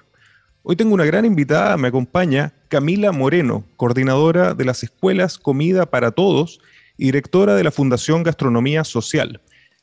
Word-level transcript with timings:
Hoy 0.63 0.75
tengo 0.75 0.93
una 0.93 1.05
gran 1.05 1.23
invitada, 1.23 1.77
me 1.77 1.87
acompaña 1.87 2.53
Camila 2.67 3.13
Moreno, 3.13 3.63
coordinadora 3.77 4.53
de 4.53 4.65
las 4.65 4.83
escuelas 4.83 5.37
Comida 5.37 5.85
para 5.85 6.11
Todos 6.11 6.59
y 6.97 7.05
directora 7.05 7.55
de 7.55 7.63
la 7.63 7.71
Fundación 7.71 8.23
Gastronomía 8.23 8.83
Social. 8.83 9.39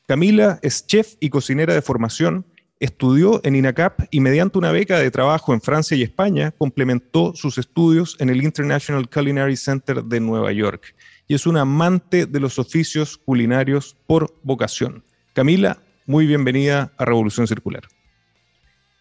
Camila 0.09 0.57
es 0.63 0.87
chef 0.87 1.17
y 1.19 1.29
cocinera 1.29 1.75
de 1.75 1.83
formación, 1.83 2.43
estudió 2.79 3.41
en 3.43 3.55
INACAP 3.55 4.07
y 4.09 4.21
mediante 4.21 4.57
una 4.57 4.71
beca 4.71 4.97
de 4.97 5.11
trabajo 5.11 5.53
en 5.53 5.61
Francia 5.61 5.95
y 5.95 6.01
España 6.01 6.49
complementó 6.57 7.35
sus 7.35 7.59
estudios 7.59 8.17
en 8.19 8.31
el 8.31 8.43
International 8.43 9.07
Culinary 9.07 9.55
Center 9.55 10.03
de 10.03 10.19
Nueva 10.19 10.51
York 10.51 10.95
y 11.27 11.35
es 11.35 11.45
una 11.45 11.61
amante 11.61 12.25
de 12.25 12.39
los 12.39 12.57
oficios 12.57 13.19
culinarios 13.19 13.95
por 14.07 14.33
vocación. 14.41 15.03
Camila, 15.33 15.77
muy 16.07 16.25
bienvenida 16.25 16.91
a 16.97 17.05
Revolución 17.05 17.45
Circular. 17.45 17.83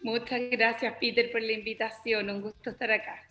Muchas 0.02 0.42
gracias, 0.50 0.94
Peter, 1.00 1.32
por 1.32 1.40
la 1.40 1.52
invitación. 1.52 2.28
Un 2.28 2.42
gusto 2.42 2.68
estar 2.68 2.90
acá. 2.90 3.27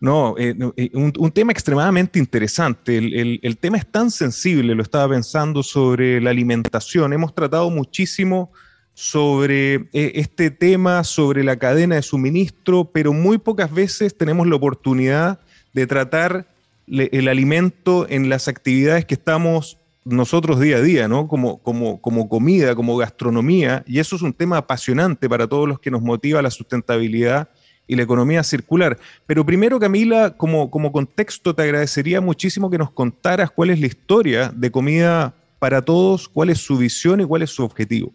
No, 0.00 0.36
eh, 0.38 0.54
eh, 0.76 0.90
un, 0.94 1.32
tema 1.32 1.50
extremadamente 1.50 2.20
interesante. 2.20 2.98
El, 2.98 3.58
tema 3.58 3.78
es 3.78 3.86
tan 3.86 4.12
sensible, 4.12 4.74
lo 4.76 4.82
estaba 4.82 5.12
pensando 5.12 5.62
sobre 5.64 6.20
la 6.20 6.30
alimentación. 6.30 7.12
Hemos 7.12 7.34
tratado 7.34 7.68
muchísimo 7.68 8.52
sobre 8.94 9.74
eh, 9.92 10.12
este 10.14 10.52
tema, 10.52 11.02
sobre 11.02 11.42
la 11.42 11.56
cadena 11.56 11.96
de 11.96 12.02
suministro, 12.02 12.84
pero 12.92 13.12
muy 13.12 13.38
pocas 13.38 13.72
veces 13.72 14.16
tenemos 14.16 14.46
la 14.46 14.54
oportunidad 14.54 15.40
de 15.72 15.86
tratar 15.86 16.46
el 16.86 17.28
alimento 17.28 18.06
en 18.08 18.28
las 18.28 18.48
actividades 18.48 19.04
que 19.04 19.14
estamos 19.14 19.78
nosotros 20.04 20.58
día 20.58 20.76
a 20.76 20.80
día, 20.80 21.08
¿no? 21.08 21.28
Como, 21.28 21.58
como, 21.58 22.00
como 22.00 22.28
comida, 22.28 22.74
como 22.74 22.96
gastronomía, 22.96 23.84
y 23.86 23.98
eso 23.98 24.16
es 24.16 24.22
un 24.22 24.32
tema 24.32 24.56
apasionante 24.56 25.28
para 25.28 25.46
todos 25.46 25.68
los 25.68 25.80
que 25.80 25.90
nos 25.90 26.02
motiva 26.02 26.40
la 26.40 26.50
sustentabilidad 26.50 27.50
y 27.88 27.96
la 27.96 28.02
economía 28.02 28.44
circular. 28.44 28.96
Pero 29.26 29.44
primero, 29.44 29.80
Camila, 29.80 30.34
como, 30.36 30.70
como 30.70 30.92
contexto, 30.92 31.54
te 31.54 31.62
agradecería 31.62 32.20
muchísimo 32.20 32.70
que 32.70 32.78
nos 32.78 32.92
contaras 32.92 33.50
cuál 33.50 33.70
es 33.70 33.80
la 33.80 33.86
historia 33.86 34.52
de 34.54 34.70
Comida 34.70 35.34
para 35.58 35.82
Todos, 35.82 36.28
cuál 36.28 36.50
es 36.50 36.58
su 36.58 36.76
visión 36.76 37.20
y 37.20 37.24
cuál 37.24 37.42
es 37.42 37.50
su 37.50 37.64
objetivo. 37.64 38.12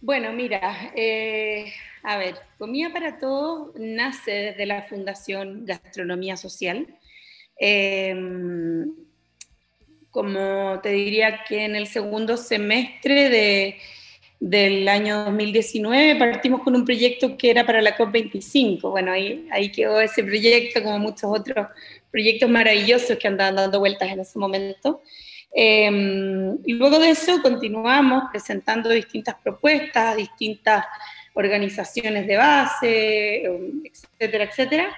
Bueno, 0.00 0.32
mira, 0.32 0.92
eh, 0.96 1.72
a 2.02 2.16
ver, 2.16 2.36
Comida 2.58 2.92
para 2.92 3.18
Todos 3.18 3.72
nace 3.76 4.30
desde 4.30 4.64
la 4.64 4.82
Fundación 4.82 5.66
Gastronomía 5.66 6.36
Social. 6.36 6.86
Em, 7.58 8.90
como 10.10 10.80
te 10.82 10.90
diría 10.90 11.44
que 11.44 11.64
en 11.64 11.74
el 11.74 11.86
segundo 11.86 12.36
semestre 12.36 13.28
de 13.30 13.78
del 14.42 14.88
año 14.88 15.26
2019 15.26 16.16
partimos 16.16 16.62
con 16.62 16.74
un 16.74 16.84
proyecto 16.84 17.36
que 17.36 17.48
era 17.48 17.64
para 17.64 17.80
la 17.80 17.96
COP25. 17.96 18.90
Bueno, 18.90 19.12
ahí, 19.12 19.46
ahí 19.52 19.70
quedó 19.70 20.00
ese 20.00 20.24
proyecto, 20.24 20.82
como 20.82 20.98
muchos 20.98 21.30
otros 21.32 21.68
proyectos 22.10 22.50
maravillosos 22.50 23.16
que 23.18 23.28
andaban 23.28 23.54
dando 23.54 23.78
vueltas 23.78 24.10
en 24.10 24.18
ese 24.18 24.36
momento. 24.40 25.00
Em, 25.54 26.58
y 26.64 26.72
luego 26.72 26.98
de 26.98 27.10
eso 27.10 27.40
continuamos 27.40 28.24
presentando 28.32 28.90
distintas 28.90 29.36
propuestas, 29.44 30.16
distintas 30.16 30.86
organizaciones 31.34 32.26
de 32.26 32.36
base, 32.36 33.44
etcétera, 33.84 34.44
etcétera. 34.44 34.96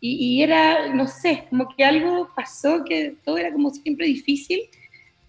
Y, 0.00 0.38
y, 0.38 0.42
era, 0.42 0.92
no 0.92 1.06
sé, 1.06 1.44
como 1.48 1.68
que 1.76 1.84
algo 1.84 2.28
pasó 2.34 2.82
que 2.84 3.14
todo 3.24 3.38
era 3.38 3.52
como 3.52 3.70
siempre 3.70 4.06
difícil 4.06 4.68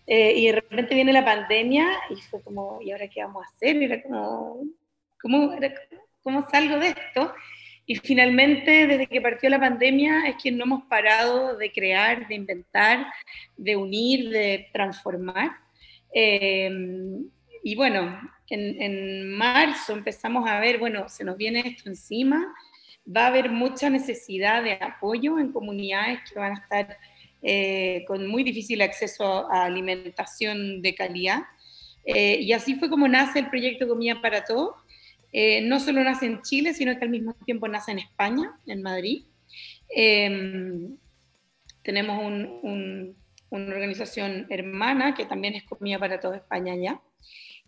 eh, 0.07 0.33
y 0.35 0.47
de 0.47 0.53
repente 0.53 0.95
viene 0.95 1.13
la 1.13 1.23
pandemia 1.23 1.87
y 2.09 2.21
fue 2.21 2.41
como, 2.41 2.81
¿y 2.81 2.91
ahora 2.91 3.07
qué 3.07 3.23
vamos 3.23 3.43
a 3.43 3.49
hacer? 3.49 3.75
Y 3.77 3.85
era 3.85 4.01
como, 4.01 4.63
¿cómo, 5.21 5.51
¿cómo 6.23 6.49
salgo 6.49 6.77
de 6.77 6.89
esto? 6.89 7.33
Y 7.85 7.95
finalmente, 7.95 8.87
desde 8.87 9.07
que 9.07 9.21
partió 9.21 9.49
la 9.49 9.59
pandemia, 9.59 10.27
es 10.27 10.35
que 10.41 10.51
no 10.51 10.63
hemos 10.63 10.83
parado 10.83 11.57
de 11.57 11.71
crear, 11.71 12.27
de 12.27 12.35
inventar, 12.35 13.05
de 13.57 13.75
unir, 13.75 14.29
de 14.29 14.69
transformar. 14.71 15.51
Em, 16.13 17.29
y 17.63 17.75
bueno, 17.75 18.19
en, 18.49 18.81
en, 18.81 19.31
marzo 19.33 19.93
empezamos 19.93 20.49
a 20.49 20.59
ver, 20.59 20.77
bueno, 20.77 21.09
se 21.09 21.23
nos 21.23 21.37
viene 21.37 21.61
esto 21.65 21.89
encima, 21.89 22.53
va 23.05 23.25
a 23.25 23.27
haber 23.27 23.49
mucha 23.49 23.89
necesidad 23.89 24.63
de 24.63 24.73
apoyo 24.73 25.39
en 25.39 25.51
comunidades 25.51 26.19
que 26.29 26.39
van 26.39 26.53
a 26.53 26.59
estar 26.59 26.97
eh, 27.43 28.03
con 28.07 28.27
muy 28.27 28.43
difícil 28.43 28.81
acceso 28.81 29.51
a 29.51 29.65
alimentación 29.65 30.81
de 30.81 30.93
calidad. 30.93 31.41
Eh, 32.05 32.39
y 32.41 32.53
así 32.53 32.75
fue 32.75 32.89
como 32.89 33.07
nace 33.07 33.39
el 33.39 33.49
proyecto 33.49 33.87
Comida 33.87 34.21
para 34.21 34.43
Todos. 34.43 34.75
Eh, 35.33 35.61
no 35.61 35.79
solo 35.79 36.03
nace 36.03 36.25
en 36.25 36.41
Chile, 36.41 36.73
sino 36.73 36.97
que 36.97 37.05
al 37.05 37.09
mismo 37.09 37.33
tiempo 37.45 37.67
nace 37.67 37.91
en 37.91 37.99
España, 37.99 38.51
en 38.67 38.81
Madrid. 38.83 39.23
Em, 39.89 40.97
tenemos 41.83 42.19
una 42.23 43.75
organización 43.75 44.45
hermana 44.49 45.15
que 45.15 45.25
también 45.25 45.55
es 45.55 45.63
Comida 45.63 45.99
para 45.99 46.19
Todos 46.19 46.37
España 46.37 46.75
ya. 46.75 47.01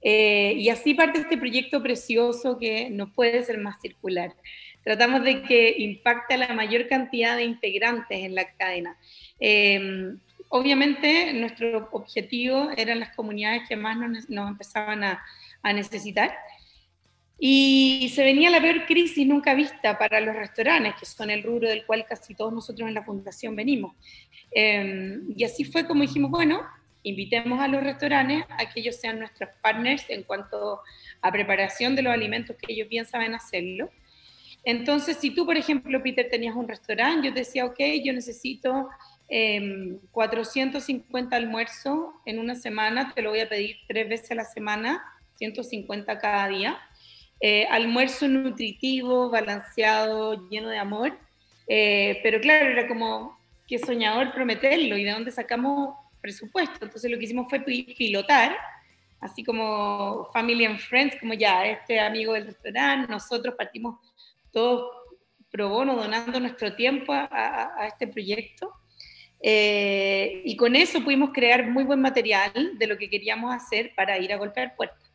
y 0.01 0.69
así 0.69 0.93
parte 0.93 1.19
este 1.19 1.37
proyecto 1.37 1.81
precioso 1.81 2.57
que 2.59 2.89
no 2.89 3.13
puede 3.13 3.43
ser 3.43 3.57
más 3.57 3.79
circular. 3.81 4.35
Tratamos 4.83 5.23
de 5.23 5.43
que 5.43 5.75
impacte 5.77 6.33
a 6.33 6.37
la 6.37 6.53
mayor 6.53 6.87
cantidad 6.87 7.37
de 7.37 7.43
integrantes 7.43 8.19
en 8.19 8.35
la 8.35 8.51
cadena. 8.53 8.97
Em, 9.39 10.19
obviamente 10.49 11.33
nuestro 11.33 11.89
objetivo 11.91 12.69
eran 12.75 12.99
las 12.99 13.15
comunidades 13.15 13.67
que 13.67 13.75
más 13.75 13.97
nos, 13.97 14.49
empezaban 14.49 15.03
a, 15.03 15.23
necesitar. 15.73 16.35
Y 17.39 18.11
se 18.13 18.23
venía 18.23 18.49
la 18.49 18.61
peor 18.61 18.85
crisis 18.85 19.25
nunca 19.25 19.53
vista 19.53 19.97
para 19.97 20.19
los 20.19 20.35
restaurantes, 20.35 20.95
que 20.99 21.05
son 21.05 21.29
el 21.29 21.43
rubro 21.43 21.69
del 21.69 21.85
cual 21.85 22.05
casi 22.07 22.35
todos 22.35 22.53
nosotros 22.53 22.87
en 22.87 22.93
la 22.93 23.03
fundación 23.03 23.55
venimos. 23.55 23.95
Em, 24.51 25.33
y 25.35 25.43
así 25.45 25.63
fue 25.63 25.87
como 25.87 26.01
dijimos, 26.01 26.29
bueno, 26.29 26.61
invitemos 27.03 27.59
a 27.59 27.67
los 27.67 27.83
restaurantes 27.83 28.43
a 28.49 28.69
que 28.69 28.81
ellos 28.81 28.97
sean 28.97 29.19
nuestros 29.19 29.49
partners 29.61 30.05
en 30.09 30.23
cuanto 30.23 30.81
a 31.21 31.31
preparación 31.31 31.95
de 31.95 32.01
los 32.01 32.13
alimentos 32.13 32.55
que 32.57 32.73
ellos 32.73 32.89
bien 32.89 33.05
saben 33.05 33.35
hacerlo. 33.35 33.89
Entonces, 34.63 35.17
si 35.17 35.31
tú, 35.31 35.45
por 35.45 35.57
ejemplo, 35.57 36.01
Peter, 36.01 36.29
tenías 36.29 36.55
un 36.55 36.67
restaurante, 36.67 37.27
yo 37.27 37.33
te 37.33 37.41
decía, 37.41 37.65
ok, 37.65 37.79
yo 38.03 38.13
necesito 38.13 38.89
450 40.11 41.35
em, 41.35 41.43
almuerzos 41.43 42.09
en 42.25 42.39
una 42.39 42.55
semana, 42.55 43.13
te 43.13 43.21
lo 43.21 43.31
voy 43.31 43.39
a 43.41 43.49
pedir 43.49 43.77
tres 43.87 44.07
veces 44.07 44.31
a 44.31 44.35
la 44.35 44.45
semana, 44.45 45.03
150 45.35 46.19
cada 46.19 46.47
día. 46.47 46.79
Eh, 47.41 47.67
almuerzo 47.69 48.27
nutritivo, 48.27 49.29
balanceado, 49.29 50.49
lleno 50.49 50.69
de 50.69 50.77
amor. 50.77 51.17
Eh, 51.67 52.19
pero 52.23 52.39
claro, 52.39 52.69
era 52.69 52.87
como, 52.87 53.37
qué 53.67 53.79
soñador 53.79 54.33
prometerlo 54.33 54.97
y 54.97 55.03
de 55.03 55.11
dónde 55.11 55.31
sacamos 55.31 55.95
presupuesto. 56.21 56.85
Entonces 56.85 57.11
lo 57.11 57.17
que 57.17 57.25
hicimos 57.25 57.49
fue 57.49 57.59
pilotar, 57.59 58.55
así 59.19 59.43
como 59.43 60.29
family 60.31 60.65
and 60.65 60.79
friends, 60.79 61.17
como 61.19 61.33
ya, 61.33 61.65
este 61.65 61.99
amigo 61.99 62.33
del 62.33 62.45
restaurante, 62.45 63.11
nosotros 63.11 63.55
partimos 63.57 63.99
todos 64.53 64.91
pro 65.51 65.69
bono 65.69 65.95
donando 65.95 66.39
nuestro 66.39 66.73
tiempo 66.75 67.13
a, 67.13 67.85
este 67.87 68.07
proyecto. 68.07 68.71
Eh, 69.41 70.41
y 70.45 70.55
con 70.55 70.75
eso 70.75 71.03
pudimos 71.03 71.31
crear 71.33 71.69
muy 71.69 71.83
buen 71.83 71.99
material 71.99 72.51
de 72.77 72.87
lo 72.87 72.97
que 72.97 73.09
queríamos 73.09 73.53
hacer 73.53 73.91
para 73.95 74.17
ir 74.17 74.31
a 74.31 74.37
golpear 74.37 74.75
puertas. 74.75 75.11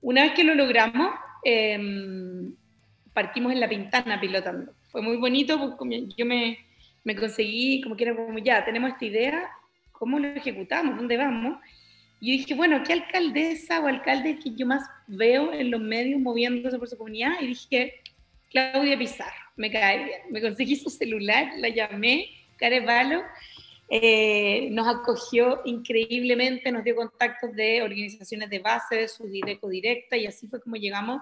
Una 0.00 0.24
vez 0.24 0.32
que 0.32 0.42
lo 0.42 0.54
logramos, 0.54 1.14
em, 1.44 2.54
partimos 3.12 3.52
en 3.52 3.60
La 3.60 3.68
Pintana 3.68 4.20
pilotando. 4.20 4.72
Fue 4.90 5.00
muy 5.00 5.16
bonito 5.16 5.58
porque 5.58 6.08
yo 6.16 6.26
me, 6.26 6.58
me 7.04 7.14
conseguí, 7.14 7.80
como 7.82 7.96
que 7.96 8.04
era 8.04 8.16
como, 8.16 8.38
ya, 8.38 8.64
tenemos 8.64 8.90
esta 8.90 9.04
idea, 9.04 9.48
¿cómo 9.92 10.18
lo 10.18 10.28
ejecutamos? 10.28 10.96
¿Dónde 10.96 11.16
vamos? 11.16 11.58
Y 12.20 12.38
dije, 12.38 12.54
bueno, 12.54 12.82
¿qué 12.84 12.92
alcaldesa 12.92 13.80
o 13.80 13.86
alcalde 13.86 14.38
que 14.38 14.54
yo 14.54 14.66
más 14.66 14.82
veo 15.06 15.52
en 15.52 15.70
los 15.70 15.80
medios 15.80 16.20
moviéndose 16.20 16.78
por 16.78 16.88
su 16.88 16.98
comunidad? 16.98 17.32
Y 17.40 17.48
dije, 17.48 18.01
Claudia 18.52 18.98
Pizarro, 18.98 19.32
me 19.56 19.70
cae 19.70 20.22
conseguí 20.40 20.76
su 20.76 20.90
celular, 20.90 21.52
la 21.56 21.70
llamé, 21.70 22.28
Carevalo, 22.58 23.22
eh, 23.88 24.68
nos 24.70 24.86
acogió 24.88 25.60
increíblemente, 25.64 26.70
nos 26.70 26.84
dio 26.84 26.94
contactos 26.94 27.54
de 27.54 27.82
organizaciones 27.82 28.48
de 28.50 28.58
base, 28.58 28.96
de 28.96 29.08
su 29.08 29.26
Dideco 29.26 29.68
directa, 29.68 30.16
y 30.16 30.26
así 30.26 30.46
fue 30.48 30.60
como 30.60 30.76
llegamos 30.76 31.20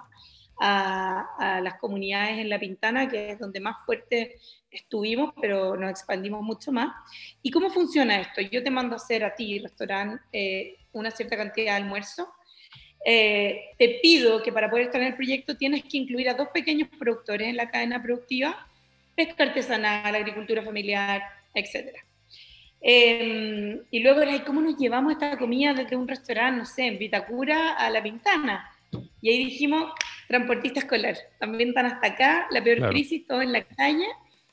a, 0.60 1.60
las 1.62 1.74
comunidades 1.78 2.38
en 2.38 2.48
La 2.50 2.58
Pintana, 2.58 3.08
que 3.08 3.30
es 3.30 3.38
donde 3.38 3.60
más 3.60 3.76
fuerte 3.84 4.38
estuvimos, 4.70 5.32
pero 5.40 5.76
nos 5.76 5.90
expandimos 5.90 6.42
mucho 6.42 6.70
más. 6.70 6.94
¿Y 7.42 7.50
cómo 7.50 7.70
funciona 7.70 8.20
esto? 8.20 8.40
Yo 8.40 8.62
te 8.62 8.70
mando 8.70 8.94
a 8.94 8.96
hacer 8.96 9.24
a 9.24 9.34
ti, 9.34 9.58
restaurante, 9.58 10.22
eh, 10.32 10.76
una 10.92 11.10
cierta 11.10 11.36
cantidad 11.36 11.72
de 11.76 11.82
almuerzo. 11.82 12.32
Eh, 13.04 13.70
te 13.78 14.00
pido 14.02 14.42
que 14.42 14.52
para 14.52 14.68
poder 14.68 14.86
estar 14.86 15.00
en 15.00 15.08
el 15.08 15.14
proyecto 15.14 15.56
tienes 15.56 15.84
que 15.84 15.96
incluir 15.96 16.28
a 16.28 16.34
dos 16.34 16.48
pequeños 16.48 16.88
productores 16.98 17.48
en 17.48 17.56
la 17.56 17.70
cadena 17.70 18.02
productiva, 18.02 18.66
pesca 19.16 19.44
artesanal, 19.44 20.14
agricultura 20.14 20.62
familiar, 20.62 21.22
etc. 21.54 21.96
Em, 22.80 23.80
y 23.90 24.00
luego, 24.00 24.20
¿cómo 24.46 24.60
nos 24.60 24.76
llevamos 24.78 25.12
esta 25.12 25.36
comida 25.36 25.74
desde 25.74 25.96
un 25.96 26.08
restaurante, 26.08 26.58
no 26.58 26.66
sé, 26.66 26.86
en 26.86 26.98
Vitacura 26.98 27.74
a 27.74 27.90
La 27.90 28.02
Pintana? 28.02 28.70
Y 29.20 29.30
ahí 29.30 29.44
dijimos, 29.44 29.92
transportista 30.28 30.80
escolar. 30.80 31.16
También 31.38 31.70
están 31.70 31.86
hasta 31.86 32.06
acá, 32.06 32.46
la 32.50 32.62
peor 32.62 32.88
crisis, 32.90 33.26
todo 33.26 33.42
en 33.42 33.52
la 33.52 33.64
calle, 33.64 34.06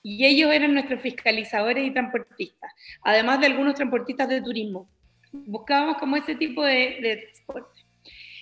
y 0.03 0.25
ellos 0.25 0.51
eran 0.53 0.73
nuestros 0.73 1.01
fiscalizadores 1.01 1.85
y 1.85 1.91
transportistas, 1.91 2.71
además 3.01 3.39
de 3.39 3.47
algunos 3.47 3.75
transportistas 3.75 4.29
de 4.29 4.41
turismo. 4.41 4.89
Buscábamos 5.31 5.97
como 5.97 6.15
ese 6.15 6.35
tipo 6.35 6.63
de, 6.63 6.99
de 7.01 7.17
transporte. 7.17 7.76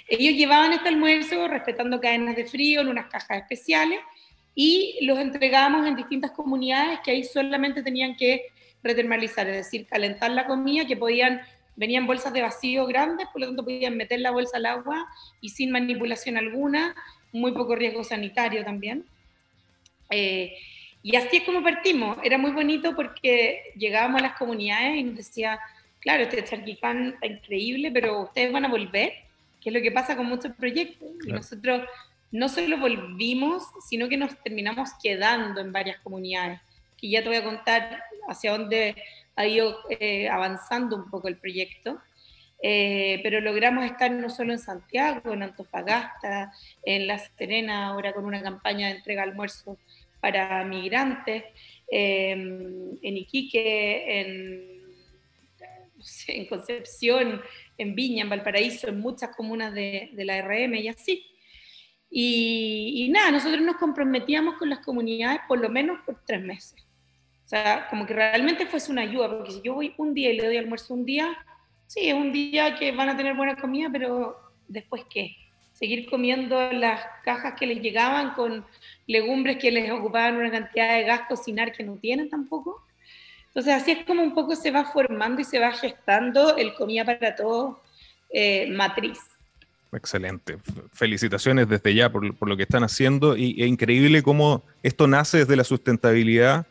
Ellos 0.07 0.35
llevaban 0.35 0.73
este 0.73 0.89
almuerzo 0.89 1.47
respetando 1.47 1.99
cadenas 1.99 2.35
de 2.35 2.45
frío 2.45 2.81
en 2.81 2.87
unas 2.87 3.07
cajas 3.07 3.37
especiales 3.37 3.99
y 4.53 4.99
los 5.01 5.19
entregábamos 5.19 5.87
en 5.87 5.95
distintas 5.95 6.31
comunidades 6.31 6.99
que 7.03 7.11
ahí 7.11 7.23
solamente 7.23 7.83
tenían 7.83 8.15
que 8.15 8.45
retermalizar, 8.83 9.47
es 9.47 9.57
decir, 9.57 9.87
calentar 9.87 10.31
la 10.31 10.45
comida, 10.45 10.85
que 10.85 10.95
podían 10.95 11.41
venían 11.75 12.07
bolsas 12.07 12.33
de 12.33 12.41
vacío 12.41 12.85
grandes, 12.85 13.27
por 13.27 13.41
lo 13.41 13.47
tanto 13.47 13.63
podían 13.63 13.97
meter 13.97 14.19
la 14.21 14.31
bolsa 14.31 14.57
al 14.57 14.65
agua 14.65 15.07
y 15.41 15.49
sin 15.49 15.71
manipulación 15.71 16.37
alguna, 16.37 16.95
muy 17.31 17.51
poco 17.51 17.75
riesgo 17.75 18.03
sanitario 18.03 18.63
también. 18.63 19.05
Eh, 20.09 20.53
y 21.03 21.15
así 21.17 21.37
es 21.37 21.43
como 21.43 21.61
partimos. 21.61 22.17
Era 22.23 22.37
muy 22.37 22.51
bonito 22.51 22.95
porque 22.95 23.73
llegábamos 23.75 24.21
a 24.21 24.27
las 24.27 24.37
comunidades 24.37 24.97
y 24.97 25.03
nos 25.03 25.17
decía, 25.17 25.59
claro, 25.99 26.23
este 26.23 26.43
charquicán 26.43 27.15
está 27.15 27.27
increíble, 27.27 27.91
pero 27.91 28.23
ustedes 28.23 28.51
van 28.51 28.65
a 28.65 28.69
volver, 28.69 29.13
que 29.65 29.71
es 29.71 29.73
lo 29.73 29.81
que 29.81 29.91
pasa 29.91 30.15
con 30.15 30.27
muchos 30.27 30.55
proyectos. 30.55 31.09
Y 31.25 31.31
nosotros 31.31 31.81
no 32.31 32.49
solo 32.49 32.77
volvimos, 32.77 33.63
sino 33.89 34.07
que 34.07 34.15
nos 34.15 34.37
terminamos 34.43 34.91
quedando 35.01 35.59
en 35.59 35.71
varias 35.71 35.99
comunidades. 36.01 36.61
Y 37.01 37.09
ya 37.09 37.23
te 37.23 37.29
voy 37.29 37.37
a 37.37 37.43
contar 37.43 38.03
hacia 38.27 38.51
dónde 38.51 38.95
ha 39.35 39.47
ido 39.47 39.79
eh, 39.89 40.29
avanzando 40.29 40.95
un 40.95 41.09
poco 41.09 41.29
el 41.29 41.37
proyecto. 41.37 41.99
Eh, 42.61 43.19
pero 43.23 43.41
logramos 43.41 43.85
estar 43.85 44.11
no 44.11 44.29
solo 44.29 44.53
en 44.53 44.59
Santiago, 44.59 45.33
en 45.33 45.41
Antofagasta, 45.41 46.53
en 46.83 47.07
La 47.07 47.17
Serena, 47.17 47.87
ahora 47.87 48.13
con 48.13 48.23
una 48.23 48.43
campaña 48.43 48.89
de 48.89 48.97
entrega 48.97 49.23
de 49.23 49.31
almuerzos 49.31 49.79
para 50.19 50.63
migrantes, 50.63 51.43
em, 51.89 52.97
en 53.01 53.17
Iquique, 53.17 54.21
en, 54.21 54.74
en, 56.27 56.45
Concepción, 56.47 57.41
en 57.77 57.95
Viña, 57.95 58.23
en 58.23 58.29
Valparaíso, 58.29 58.87
en 58.87 58.99
muchas 58.99 59.35
comunas 59.35 59.73
de, 59.73 60.11
de 60.13 60.25
la 60.25 60.41
RM 60.41 60.75
y 60.75 60.87
así. 60.87 61.25
Y, 62.09 63.05
y, 63.05 63.09
nada, 63.09 63.31
nosotros 63.31 63.61
nos 63.61 63.77
comprometíamos 63.77 64.55
con 64.55 64.69
las 64.69 64.79
comunidades 64.79 65.41
por 65.47 65.59
lo 65.59 65.69
menos 65.69 65.99
por 66.05 66.23
tres 66.25 66.41
meses. 66.41 66.85
O 67.45 67.47
sea, 67.47 67.87
como 67.89 68.05
que 68.05 68.13
realmente 68.13 68.65
fuese 68.65 68.91
una 68.91 69.03
ayuda, 69.03 69.29
porque 69.29 69.51
si 69.51 69.61
yo 69.63 69.75
voy 69.75 69.93
un 69.97 70.13
día 70.13 70.31
y 70.31 70.37
le 70.37 70.45
doy 70.45 70.57
almuerzo 70.57 70.93
un 70.93 71.05
día, 71.05 71.37
sí, 71.87 72.07
es 72.07 72.13
un 72.13 72.31
día 72.31 72.75
que 72.75 72.91
van 72.91 73.09
a 73.09 73.17
tener 73.17 73.35
buena 73.35 73.55
comida, 73.55 73.89
pero 73.91 74.35
después 74.67 75.03
qué? 75.09 75.35
Seguir 75.73 76.09
comiendo 76.09 76.71
las 76.71 77.01
cajas 77.23 77.53
que 77.59 77.67
les 77.67 77.81
llegaban 77.81 78.33
con 78.33 78.65
legumbres 79.07 79.57
que 79.57 79.71
les 79.71 79.91
ocupaban 79.91 80.37
una 80.37 80.49
cantidad 80.49 80.95
de 80.95 81.03
gas 81.03 81.21
cocinar 81.27 81.71
que 81.71 81.83
no 81.83 81.97
tienen 81.97 82.29
tampoco. 82.29 82.83
Entonces 83.55 83.81
así 83.81 83.91
es 83.91 84.05
como 84.05 84.21
un 84.21 84.33
poco 84.33 84.53
se 84.53 84.69
va 84.69 84.83
formando 84.83 85.39
y 85.39 85.45
se 85.45 85.59
va 85.59 85.71
gestando 85.71 86.57
el 86.57 86.73
comida 86.73 87.05
para 87.05 87.33
todos 87.37 87.77
eh, 88.29 88.69
matriz. 88.69 89.17
Excelente. 89.93 90.57
Felicitaciones 90.91 91.69
desde 91.69 91.95
ya 91.95 92.11
por, 92.11 92.25
lo 92.45 92.57
que 92.57 92.63
están 92.63 92.83
haciendo 92.83 93.37
y 93.37 93.55
es 93.63 93.69
increíble 93.69 94.23
cómo 94.23 94.65
esto 94.83 95.07
nace 95.07 95.37
desde 95.37 95.55
la 95.55 95.63
sustentabilidad 95.63 96.67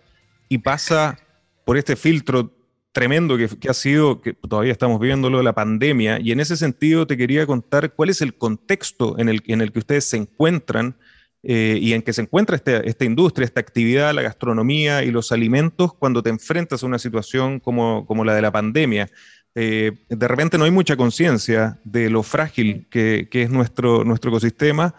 y 0.51 0.59
pasa 0.59 1.19
por 1.65 1.79
este 1.79 1.97
filtro 1.97 2.51
tremendo 2.93 3.39
que, 3.39 3.49
ha 3.67 3.75
sido, 3.75 4.21
que 4.21 4.35
todavía 4.35 4.73
estamos 4.73 5.01
viviéndolo, 5.01 5.43
la 5.43 5.55
pandemia, 5.55 6.21
y 6.21 6.33
en 6.33 6.41
ese 6.41 6.55
sentido 6.55 7.07
te 7.07 7.17
quería 7.17 7.47
contar 7.47 7.95
cuál 7.95 8.11
es 8.11 8.21
el 8.21 8.35
contexto 8.35 9.19
en 9.19 9.31
el 9.31 9.73
que 9.73 9.79
ustedes 9.79 10.05
se 10.05 10.19
encuentran 10.19 10.97
eh, 11.46 11.79
y 11.81 11.93
en 11.93 12.00
que 12.00 12.14
se 12.14 12.23
encuentra 12.23 12.56
este, 12.56 12.88
esta 12.88 13.05
industria, 13.05 13.44
esta 13.44 13.61
actividad, 13.61 14.14
la 14.14 14.23
gastronomía 14.23 15.05
y 15.05 15.11
los 15.11 15.31
alimentos 15.31 15.93
cuando 15.93 16.23
te 16.23 16.31
enfrentas 16.31 16.82
a 16.82 16.87
una 16.87 16.99
situación 16.99 17.61
como, 17.61 18.06
como 18.06 18.25
la 18.25 18.35
de 18.35 18.41
la 18.41 18.50
pandemia. 18.50 19.11
Eh, 19.55 19.93
de 20.08 20.29
repente 20.29 20.56
no 20.56 20.64
hay 20.64 20.70
mucha 20.70 20.96
conciencia 20.96 21.79
de 21.85 22.08
lo 22.08 22.23
frágil 22.23 22.87
que, 22.90 23.28
que, 23.30 23.42
es 23.42 23.50
nuestro, 23.50 24.04
nuestro 24.04 24.30
ecosistema. 24.30 24.95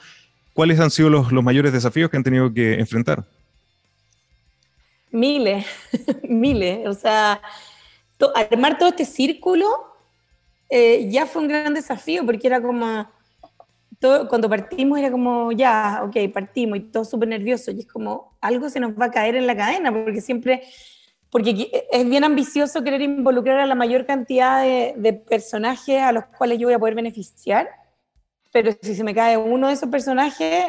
¿Cuáles 0.53 0.79
han 0.79 0.91
sido 0.91 1.09
los, 1.09 1.31
los 1.31 1.43
mayores 1.43 1.73
desafíos 1.73 2.11
que 2.11 2.17
han 2.17 2.23
tenido 2.23 2.53
que 2.53 2.75
enfrentar? 2.75 3.25
Miles, 5.09 5.65
miles. 6.29 6.87
O 6.87 6.93
sea, 6.93 7.41
armar 8.35 8.77
todo 8.77 8.89
este 8.89 9.05
círculo 9.05 9.67
eh, 10.69 11.07
ya 11.09 11.25
fue 11.25 11.41
un 11.41 11.47
gran 11.47 11.73
desafío 11.73 12.25
porque 12.25 12.47
era 12.47 12.61
como, 12.61 13.07
todo, 14.05 14.27
cuando 14.27 14.47
partimos 14.47 14.99
era 14.99 15.09
como, 15.09 15.51
ya, 15.51 16.01
ok, 16.03 16.31
partimos 16.31 16.77
y 16.77 16.81
todo 16.81 17.03
súper 17.03 17.27
nervioso 17.27 17.71
y 17.71 17.79
es 17.79 17.87
como, 17.87 18.37
algo 18.39 18.69
se 18.69 18.79
nos 18.79 18.91
va 18.91 19.05
a 19.05 19.11
caer 19.11 19.35
en 19.35 19.47
la 19.47 19.57
cadena 19.57 19.91
porque 19.91 20.21
siempre, 20.21 20.61
porque 21.31 21.71
es 21.91 22.07
bien 22.07 22.23
ambicioso 22.23 22.83
querer 22.83 23.01
involucrar 23.01 23.57
a 23.59 23.65
la 23.65 23.73
mayor 23.73 24.05
cantidad 24.05 24.61
de, 24.61 24.93
de 24.95 25.13
personajes 25.13 25.99
a 26.03 26.11
los 26.11 26.25
cuales 26.25 26.59
yo 26.59 26.67
voy 26.67 26.75
a 26.75 26.79
poder 26.79 26.93
beneficiar, 26.93 27.67
pero 28.51 28.71
si 28.79 28.93
se 28.93 29.03
me 29.03 29.15
cae 29.15 29.37
uno 29.37 29.69
de 29.69 29.73
esos 29.73 29.89
personajes, 29.89 30.65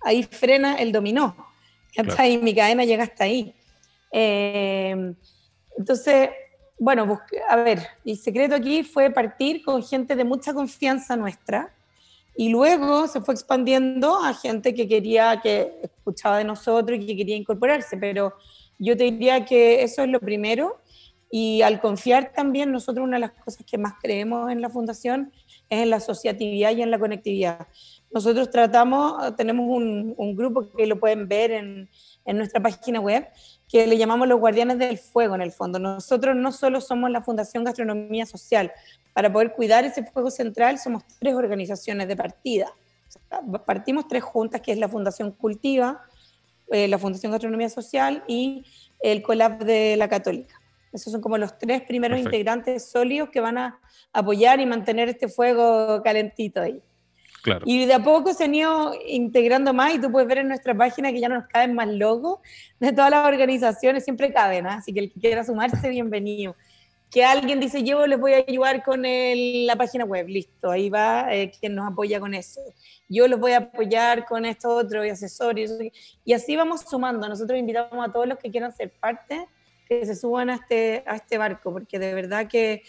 ahí 0.00 0.22
frena 0.22 0.76
el 0.76 0.90
dominó. 0.90 1.36
Claro. 1.92 2.24
Y 2.24 2.38
mi 2.38 2.54
cadena 2.54 2.86
llega 2.86 3.04
hasta 3.04 3.24
ahí. 3.24 3.54
Eh, 4.10 5.14
entonces, 5.76 6.30
bueno, 6.78 7.20
a 7.46 7.56
ver, 7.56 7.86
el 8.06 8.16
secreto 8.16 8.54
aquí 8.54 8.84
fue 8.84 9.10
partir 9.10 9.62
con 9.62 9.82
gente 9.82 10.16
de 10.16 10.24
mucha 10.24 10.54
confianza 10.54 11.14
nuestra 11.14 11.74
y 12.40 12.48
luego 12.48 13.06
se 13.06 13.20
fue 13.20 13.34
expandiendo 13.34 14.16
a 14.16 14.32
gente 14.32 14.72
que 14.72 14.88
quería, 14.88 15.42
que 15.42 15.74
escuchaba 15.82 16.38
de 16.38 16.44
nosotros 16.44 16.98
y 16.98 17.06
que 17.06 17.14
quería 17.14 17.36
incorporarse, 17.36 17.98
pero 17.98 18.32
yo 18.78 18.96
te 18.96 19.04
diría 19.04 19.44
que 19.44 19.82
eso 19.82 20.02
es 20.02 20.08
lo 20.08 20.20
primero 20.20 20.80
y 21.30 21.60
al 21.60 21.82
confiar 21.82 22.32
también, 22.34 22.72
nosotros 22.72 23.04
una 23.04 23.18
de 23.18 23.20
las 23.20 23.32
cosas 23.32 23.66
que 23.66 23.76
más 23.76 23.92
creemos 24.00 24.50
en 24.50 24.62
la 24.62 24.70
fundación 24.70 25.30
es 25.68 25.82
en 25.82 25.90
la 25.90 25.96
asociatividad 25.96 26.74
y 26.74 26.80
en 26.80 26.90
la 26.90 26.98
conectividad. 26.98 27.68
Nosotros 28.10 28.48
tratamos, 28.48 29.36
tenemos 29.36 29.66
un, 29.68 30.14
un 30.16 30.34
grupo 30.34 30.66
que 30.74 30.86
lo 30.86 30.98
pueden 30.98 31.28
ver 31.28 31.50
en, 31.50 31.90
en 32.24 32.38
nuestra 32.38 32.62
página 32.62 33.00
web, 33.00 33.28
que 33.70 33.86
le 33.86 33.96
llamamos 33.96 34.26
los 34.26 34.40
guardianes 34.40 34.78
del 34.78 34.98
fuego 34.98 35.36
en 35.36 35.42
el 35.42 35.52
fondo. 35.52 35.78
Nosotros 35.78 36.34
no 36.34 36.50
solo 36.50 36.80
somos 36.80 37.10
la 37.10 37.22
Fundación 37.22 37.62
Gastronomía 37.62 38.26
Social, 38.26 38.72
para 39.12 39.32
poder 39.32 39.52
cuidar 39.52 39.84
ese 39.84 40.04
fuego 40.04 40.30
central 40.30 40.78
somos 40.78 41.04
tres 41.18 41.34
organizaciones 41.34 42.08
de 42.08 42.16
partida. 42.16 42.72
partimos 43.66 44.08
tres 44.08 44.22
juntas, 44.22 44.60
que 44.60 44.72
es 44.72 44.78
la 44.78 44.88
Fundación 44.88 45.32
Cultiva, 45.32 46.02
eh, 46.70 46.88
la 46.88 46.98
Fundación 46.98 47.32
Gastronomía 47.32 47.68
Social 47.68 48.24
y 48.26 48.64
el 49.00 49.22
Colab 49.22 49.64
de 49.64 49.96
la 49.96 50.08
Católica. 50.08 50.54
Esos 50.92 51.12
son 51.12 51.20
como 51.20 51.38
los 51.38 51.58
tres 51.58 51.82
primeros 51.82 52.18
integrantes 52.18 52.88
sólidos 52.90 53.30
que 53.30 53.40
van 53.40 53.58
a 53.58 53.80
apoyar 54.12 54.60
y 54.60 54.66
mantener 54.66 55.08
este 55.08 55.28
fuego 55.28 56.02
calentito 56.02 56.60
ahí. 56.60 56.82
Claro. 57.42 57.62
Y 57.64 57.86
de 57.86 57.94
a 57.94 58.02
poco 58.02 58.34
se 58.34 58.44
han 58.44 58.54
ido 58.54 58.94
integrando 59.06 59.72
más 59.72 59.94
y 59.94 60.00
tú 60.00 60.10
puedes 60.10 60.28
ver 60.28 60.38
en 60.38 60.48
nuestra 60.48 60.74
página 60.74 61.10
que 61.10 61.20
ya 61.20 61.28
no 61.28 61.36
nos 61.36 61.46
caben 61.46 61.74
más 61.74 61.88
logos 61.88 62.40
de 62.78 62.92
todas 62.92 63.10
las 63.10 63.26
organizaciones, 63.26 64.04
siempre 64.04 64.32
caben, 64.32 64.66
¿ah? 64.66 64.74
así 64.74 64.92
que 64.92 65.00
el 65.00 65.12
que 65.12 65.20
quiera 65.20 65.44
sumarse, 65.44 65.88
bienvenido. 65.88 66.54
Que 67.10 67.24
alguien 67.24 67.58
dice, 67.58 67.82
yo 67.82 68.06
les 68.06 68.20
voy 68.20 68.34
a 68.34 68.44
ayudar 68.46 68.84
con 68.84 69.02
la 69.02 69.74
página 69.74 70.04
web, 70.04 70.28
listo, 70.28 70.70
ahí 70.70 70.90
va 70.90 71.34
eh, 71.34 71.50
quien 71.58 71.74
nos 71.74 71.90
apoya 71.90 72.20
con 72.20 72.34
eso. 72.34 72.60
Yo 73.08 73.26
los 73.26 73.40
voy 73.40 73.52
a 73.52 73.58
apoyar 73.58 74.26
con 74.26 74.44
esto 74.44 74.68
otro 74.68 75.04
y 75.04 75.10
accesorios. 75.10 75.72
Y 76.24 76.32
así 76.34 76.54
vamos 76.54 76.82
sumando. 76.88 77.28
Nosotros 77.28 77.58
invitamos 77.58 78.08
a 78.08 78.12
todos 78.12 78.28
los 78.28 78.38
que 78.38 78.52
quieran 78.52 78.70
ser 78.72 78.92
parte 78.92 79.48
que 79.88 80.06
se 80.06 80.14
suban 80.14 80.50
a 80.50 80.54
este, 80.54 81.02
a 81.04 81.16
este 81.16 81.36
barco, 81.36 81.72
porque 81.72 81.98
de 81.98 82.14
verdad 82.14 82.46
que 82.46 82.84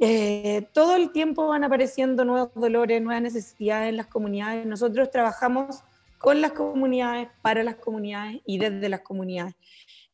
eh, 0.00 0.68
todo 0.72 0.96
el 0.96 1.12
tiempo 1.12 1.46
van 1.46 1.64
apareciendo 1.64 2.24
nuevos 2.24 2.54
dolores, 2.54 3.00
nuevas 3.00 3.22
necesidades 3.22 3.90
en 3.90 3.96
las 3.96 4.06
comunidades. 4.06 4.66
Nosotros 4.66 5.10
trabajamos 5.10 5.82
con 6.18 6.40
las 6.40 6.52
comunidades, 6.52 7.28
para 7.42 7.62
las 7.62 7.76
comunidades 7.76 8.40
y 8.46 8.58
desde 8.58 8.88
las 8.88 9.00
comunidades. 9.00 9.54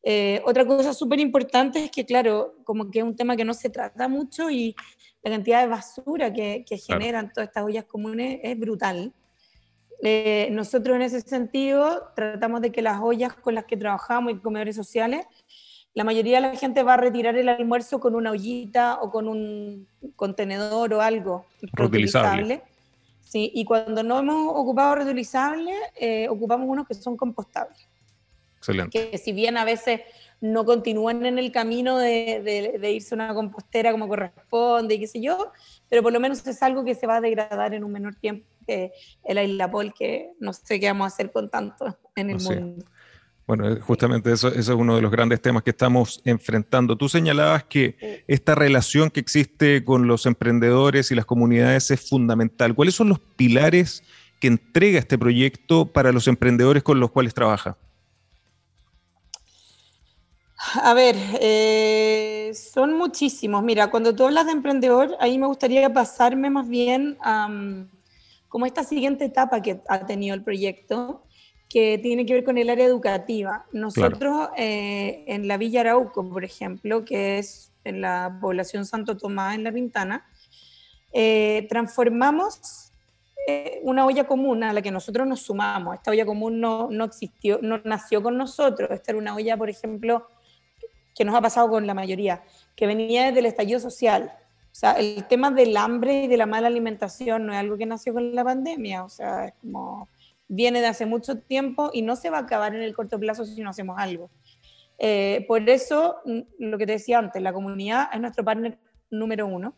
Eh, 0.03 0.41
otra 0.45 0.65
cosa 0.65 0.93
súper 0.93 1.19
importante 1.19 1.85
es 1.85 1.91
que, 1.91 2.05
claro, 2.05 2.55
como 2.63 2.89
que 2.89 2.99
es 2.99 3.05
un 3.05 3.15
tema 3.15 3.35
que 3.35 3.45
no 3.45 3.53
se 3.53 3.69
trata 3.69 4.07
mucho 4.07 4.49
y 4.49 4.75
la 5.23 5.31
cantidad 5.31 5.61
de 5.61 5.67
basura 5.67 6.33
que, 6.33 6.65
generan 6.85 7.31
todas 7.31 7.49
estas 7.49 7.63
ollas 7.63 7.85
comunes 7.85 8.39
es 8.43 8.59
brutal. 8.59 9.13
Eh, 10.03 10.49
nosotros 10.51 10.95
en 10.95 11.03
ese 11.03 11.21
sentido 11.21 12.11
tratamos 12.15 12.61
de 12.61 12.71
que 12.71 12.81
las 12.81 12.99
ollas 12.99 13.35
con 13.35 13.53
las 13.53 13.65
que 13.65 13.77
trabajamos 13.77 14.33
y 14.33 14.39
comedores 14.39 14.75
sociales 14.75 15.27
la 15.93 16.03
mayoría 16.03 16.37
de 16.39 16.47
la 16.47 16.55
gente 16.55 16.83
va 16.83 16.93
a 16.93 16.97
retirar 16.97 17.35
el 17.37 17.49
almuerzo 17.49 17.99
con 17.99 18.15
una 18.15 18.31
ollita 18.31 18.99
o 19.01 19.11
con 19.11 19.27
un 19.27 19.87
contenedor 20.15 20.93
o 20.93 21.01
algo 21.01 21.45
reutilizable. 21.73 22.61
Sí, 23.23 23.51
y 23.53 23.65
cuando 23.65 24.03
no 24.03 24.19
hemos 24.19 24.53
ocupado 24.55 24.95
reutilizables, 24.95 25.75
eh, 25.99 26.27
ocupamos 26.29 26.67
unos 26.67 26.87
que 26.87 26.93
son 26.93 27.15
compostables. 27.15 27.87
Excelente. 28.57 29.11
Que 29.11 29.17
si 29.17 29.31
bien 29.31 29.57
a 29.57 29.65
veces 29.65 30.01
no 30.39 30.65
continúan 30.65 31.25
en 31.25 31.37
el 31.37 31.51
camino 31.51 31.97
de, 31.97 32.77
de, 32.79 32.91
irse 32.91 33.13
a 33.13 33.15
una 33.15 33.33
compostera 33.33 33.91
como 33.91 34.07
corresponde 34.07 34.95
y 34.95 34.99
qué 34.99 35.07
sé 35.07 35.21
yo, 35.21 35.51
pero 35.87 36.01
por 36.03 36.11
lo 36.11 36.19
menos 36.19 36.45
es 36.45 36.61
algo 36.63 36.83
que 36.83 36.95
se 36.95 37.07
va 37.07 37.17
a 37.17 37.21
degradar 37.21 37.73
en 37.73 37.83
un 37.83 37.91
menor 37.91 38.15
tiempo 38.15 38.45
que 38.65 38.91
el 39.23 39.37
aislapol, 39.37 39.93
que 39.93 40.31
no 40.39 40.53
sé 40.53 40.79
qué 40.79 40.87
vamos 40.87 41.05
a 41.05 41.07
hacer 41.07 41.31
con 41.31 41.49
tanto 41.49 41.97
en 42.15 42.31
el 42.31 42.41
mundo. 42.41 42.85
Bueno, 43.51 43.67
eh, 43.67 43.81
justamente 43.81 44.31
eso, 44.31 44.47
es 44.47 44.69
uno 44.69 44.95
de 44.95 45.01
los 45.01 45.11
grandes 45.11 45.41
temas 45.41 45.61
que 45.61 45.71
estamos 45.71 46.21
enfrentando. 46.23 46.95
Tú 46.95 47.09
señalabas 47.09 47.65
que 47.65 48.23
esta 48.25 48.55
relación 48.55 49.09
que 49.09 49.19
existe 49.19 49.83
con 49.83 50.07
los 50.07 50.25
emprendedores 50.25 51.11
y 51.11 51.15
las 51.15 51.25
comunidades 51.25 51.91
es 51.91 52.07
fundamental. 52.07 52.73
¿Cuáles 52.73 52.95
son 52.95 53.09
los 53.09 53.19
pilares 53.19 54.03
que 54.39 54.47
entrega 54.47 54.99
este 54.99 55.17
proyecto 55.17 55.85
para 55.85 56.13
los 56.13 56.29
emprendedores 56.29 56.81
con 56.81 57.01
los 57.01 57.11
cuales 57.11 57.33
trabaja? 57.33 57.75
A 60.81 60.93
ver, 60.93 61.17
eh, 61.41 62.53
son 62.55 62.93
muchísimos. 62.93 63.61
Mira, 63.63 63.91
cuando 63.91 64.15
tú 64.15 64.23
hablas 64.23 64.45
de 64.45 64.53
emprendedor, 64.53 65.17
ahí 65.19 65.37
me 65.37 65.47
gustaría 65.47 65.91
pasarme 65.91 66.49
más 66.49 66.69
bien 66.69 67.17
a 67.19 67.49
como 68.51 68.65
esta 68.65 68.83
siguiente 68.83 69.23
etapa 69.23 69.61
que 69.61 69.79
ha 69.87 70.05
tenido 70.05 70.35
el 70.35 70.43
proyecto, 70.43 71.23
que 71.71 71.97
tiene 71.99 72.25
que 72.25 72.33
ver 72.33 72.43
con 72.43 72.57
el 72.57 72.69
área 72.69 72.85
educativa. 72.85 73.65
Nosotros 73.71 74.49
eh, 74.57 75.23
en 75.27 75.47
la 75.47 75.55
Villa 75.55 75.81
Arauco, 75.81 76.27
por 76.27 76.43
ejemplo, 76.43 77.05
que 77.05 77.37
es 77.37 77.71
en 77.85 78.01
la 78.01 78.37
población 78.41 78.85
Santo 78.85 79.15
Tomás, 79.15 79.55
en 79.55 79.63
La 79.63 79.71
Pintana, 79.71 80.25
eh, 81.13 81.65
transformamos 81.69 82.91
eh, 83.47 83.79
una 83.83 84.05
olla 84.05 84.27
común 84.27 84.63
a 84.63 84.73
la 84.73 84.81
que 84.81 84.91
nosotros 84.91 85.25
nos 85.25 85.43
sumamos. 85.43 85.95
Esta 85.95 86.11
olla 86.11 86.25
común 86.25 86.59
no, 86.59 86.89
no 86.91 87.05
existió, 87.05 87.59
no 87.61 87.79
nació 87.85 88.21
con 88.21 88.37
nosotros. 88.37 88.91
Esta 88.91 89.11
era 89.11 89.19
una 89.19 89.33
olla, 89.33 89.55
por 89.55 89.69
ejemplo, 89.69 90.27
que 91.15 91.23
nos 91.23 91.33
ha 91.35 91.41
pasado 91.41 91.69
con 91.69 91.87
la 91.87 91.93
mayoría, 91.93 92.43
que 92.75 92.85
venía 92.85 93.27
desde 93.27 93.39
el 93.39 93.45
estallido 93.45 93.79
social. 93.79 94.33
O 94.71 94.75
sea, 94.75 94.93
el 94.93 95.25
tema 95.25 95.51
del 95.51 95.77
hambre 95.77 96.23
y 96.23 96.27
de 96.27 96.35
la 96.35 96.45
mala 96.45 96.67
alimentación 96.67 97.45
no 97.45 97.53
es 97.53 97.59
algo 97.59 97.77
que 97.77 97.85
nació 97.85 98.13
con 98.13 98.35
la 98.35 98.43
pandemia. 98.43 99.05
O 99.05 99.09
sea, 99.09 99.45
es 99.45 99.53
como 99.61 100.09
viene 100.53 100.81
de 100.81 100.87
hace 100.87 101.05
mucho 101.05 101.37
tiempo 101.37 101.91
y 101.93 102.01
no 102.01 102.17
se 102.17 102.29
va 102.29 102.39
a 102.39 102.41
acabar 102.41 102.75
en 102.75 102.81
el 102.81 102.93
corto 102.93 103.17
plazo 103.17 103.45
si 103.45 103.61
no 103.61 103.69
hacemos 103.69 103.95
algo. 103.97 104.29
Eh, 104.99 105.45
por 105.47 105.67
eso, 105.69 106.17
mm, 106.25 106.41
lo 106.59 106.77
que 106.77 106.85
te 106.85 106.91
decía 106.91 107.19
antes, 107.19 107.41
la 107.41 107.53
comunidad 107.53 108.09
es 108.13 108.19
nuestro 108.19 108.43
partner 108.43 108.77
número 109.09 109.47
uno. 109.47 109.73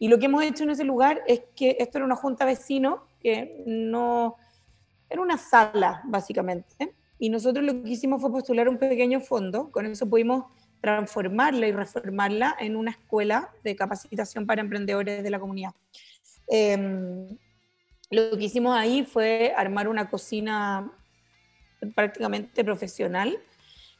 Y 0.00 0.08
lo 0.08 0.18
que 0.18 0.26
hemos 0.26 0.42
hecho 0.42 0.64
en 0.64 0.70
ese 0.70 0.82
lugar 0.82 1.22
es 1.28 1.42
que 1.54 1.76
esto 1.78 1.98
era 1.98 2.04
una 2.04 2.16
junta 2.16 2.44
vecino, 2.44 3.06
que 3.22 3.62
no... 3.66 4.34
Era 5.08 5.22
una 5.22 5.38
sala, 5.38 6.02
básicamente. 6.06 6.92
Y 7.18 7.30
nosotros 7.30 7.64
lo 7.64 7.80
que 7.80 7.90
hicimos 7.90 8.20
fue 8.20 8.32
postular 8.32 8.68
un 8.68 8.78
pequeño 8.78 9.20
fondo. 9.20 9.70
Con 9.70 9.86
eso 9.86 10.08
pudimos 10.10 10.46
transformarla 10.80 11.68
y 11.68 11.72
reformarla 11.72 12.56
en 12.58 12.74
una 12.74 12.90
escuela 12.90 13.50
de 13.62 13.76
capacitación 13.76 14.44
para 14.44 14.60
emprendedores 14.60 15.22
de 15.22 15.30
la 15.30 15.38
comunidad. 15.38 15.72
Eh, 16.48 17.28
lo 18.10 18.36
que 18.36 18.44
hicimos 18.44 18.76
ahí 18.76 19.04
fue 19.04 19.52
armar 19.56 19.88
una 19.88 20.10
cocina 20.10 20.92
prácticamente 21.94 22.64
profesional, 22.64 23.38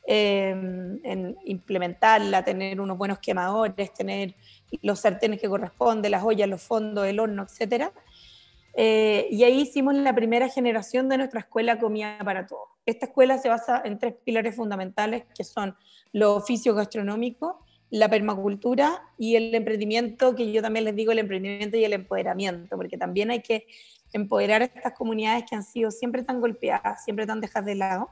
em, 0.06 0.98
en 1.04 1.36
implementarla, 1.44 2.44
tener 2.44 2.80
unos 2.80 2.98
buenos 2.98 3.20
quemadores, 3.20 3.94
tener 3.94 4.34
los 4.82 5.00
sartenes 5.00 5.40
que 5.40 5.48
corresponden, 5.48 6.10
las 6.10 6.24
ollas, 6.24 6.48
los 6.48 6.60
fondos, 6.60 7.06
el 7.06 7.20
horno, 7.20 7.44
etc. 7.44 7.92
Eh, 8.74 9.28
y 9.30 9.44
ahí 9.44 9.60
hicimos 9.62 9.94
la 9.94 10.14
primera 10.14 10.48
generación 10.48 11.08
de 11.08 11.18
nuestra 11.18 11.40
escuela 11.40 11.78
Comida 11.78 12.18
para 12.24 12.46
Todos. 12.46 12.68
Esta 12.86 13.06
escuela 13.06 13.38
se 13.38 13.48
basa 13.48 13.82
en 13.84 13.98
tres 13.98 14.14
pilares 14.24 14.56
fundamentales 14.56 15.24
que 15.34 15.44
son 15.44 15.76
los 16.12 16.36
oficios 16.36 16.74
gastronómicos, 16.74 17.56
la 17.90 18.08
permacultura 18.08 19.02
y 19.18 19.36
el 19.36 19.54
emprendimiento, 19.54 20.34
que 20.34 20.52
yo 20.52 20.62
también 20.62 20.84
les 20.84 20.94
digo 20.94 21.12
el 21.12 21.18
emprendimiento 21.18 21.76
y 21.76 21.84
el 21.84 21.92
empoderamiento, 21.92 22.76
porque 22.76 22.96
también 22.96 23.30
hay 23.30 23.42
que 23.42 23.66
empoderar 24.18 24.62
a 24.62 24.64
estas 24.66 24.92
comunidades 24.94 25.44
que 25.48 25.56
han 25.56 25.62
sido 25.62 25.90
siempre 25.90 26.22
tan 26.22 26.40
golpeadas, 26.40 27.04
siempre 27.04 27.26
tan 27.26 27.40
dejadas 27.40 27.66
de 27.66 27.74
lado. 27.74 28.10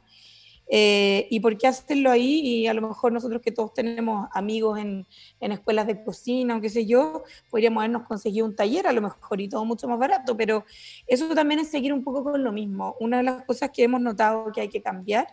Eh, 0.71 1.26
¿Y 1.31 1.40
por 1.40 1.57
qué 1.57 1.67
hacerlo 1.67 2.11
ahí? 2.11 2.40
Y 2.40 2.67
a 2.67 2.75
lo 2.75 2.83
mejor 2.83 3.11
nosotros 3.11 3.40
que 3.40 3.50
todos 3.50 3.73
tenemos 3.73 4.28
amigos 4.33 4.78
en, 4.78 5.07
en, 5.40 5.52
escuelas 5.52 5.87
de 5.87 6.05
cocina 6.05 6.57
o 6.57 6.61
qué 6.61 6.69
sé 6.69 6.85
yo, 6.85 7.25
podríamos 7.50 7.81
habernos 7.81 8.07
conseguido 8.07 8.45
un 8.45 8.55
taller 8.55 8.87
a 8.87 8.93
lo 8.93 9.00
mejor 9.00 9.40
y 9.40 9.49
todo 9.49 9.64
mucho 9.64 9.88
más 9.88 9.99
barato, 9.99 10.37
pero 10.37 10.67
eso 11.07 11.35
también 11.35 11.61
es 11.61 11.69
seguir 11.69 11.93
un 11.95 12.05
poco 12.05 12.23
con 12.23 12.45
lo 12.45 12.52
mismo. 12.52 12.97
Una 13.00 13.19
de 13.19 13.23
las 13.23 13.45
cosas 13.45 13.71
que 13.71 13.85
hemos 13.85 14.02
notado 14.02 14.52
que 14.52 14.61
hay 14.61 14.69
que 14.69 14.83
cambiar 14.83 15.26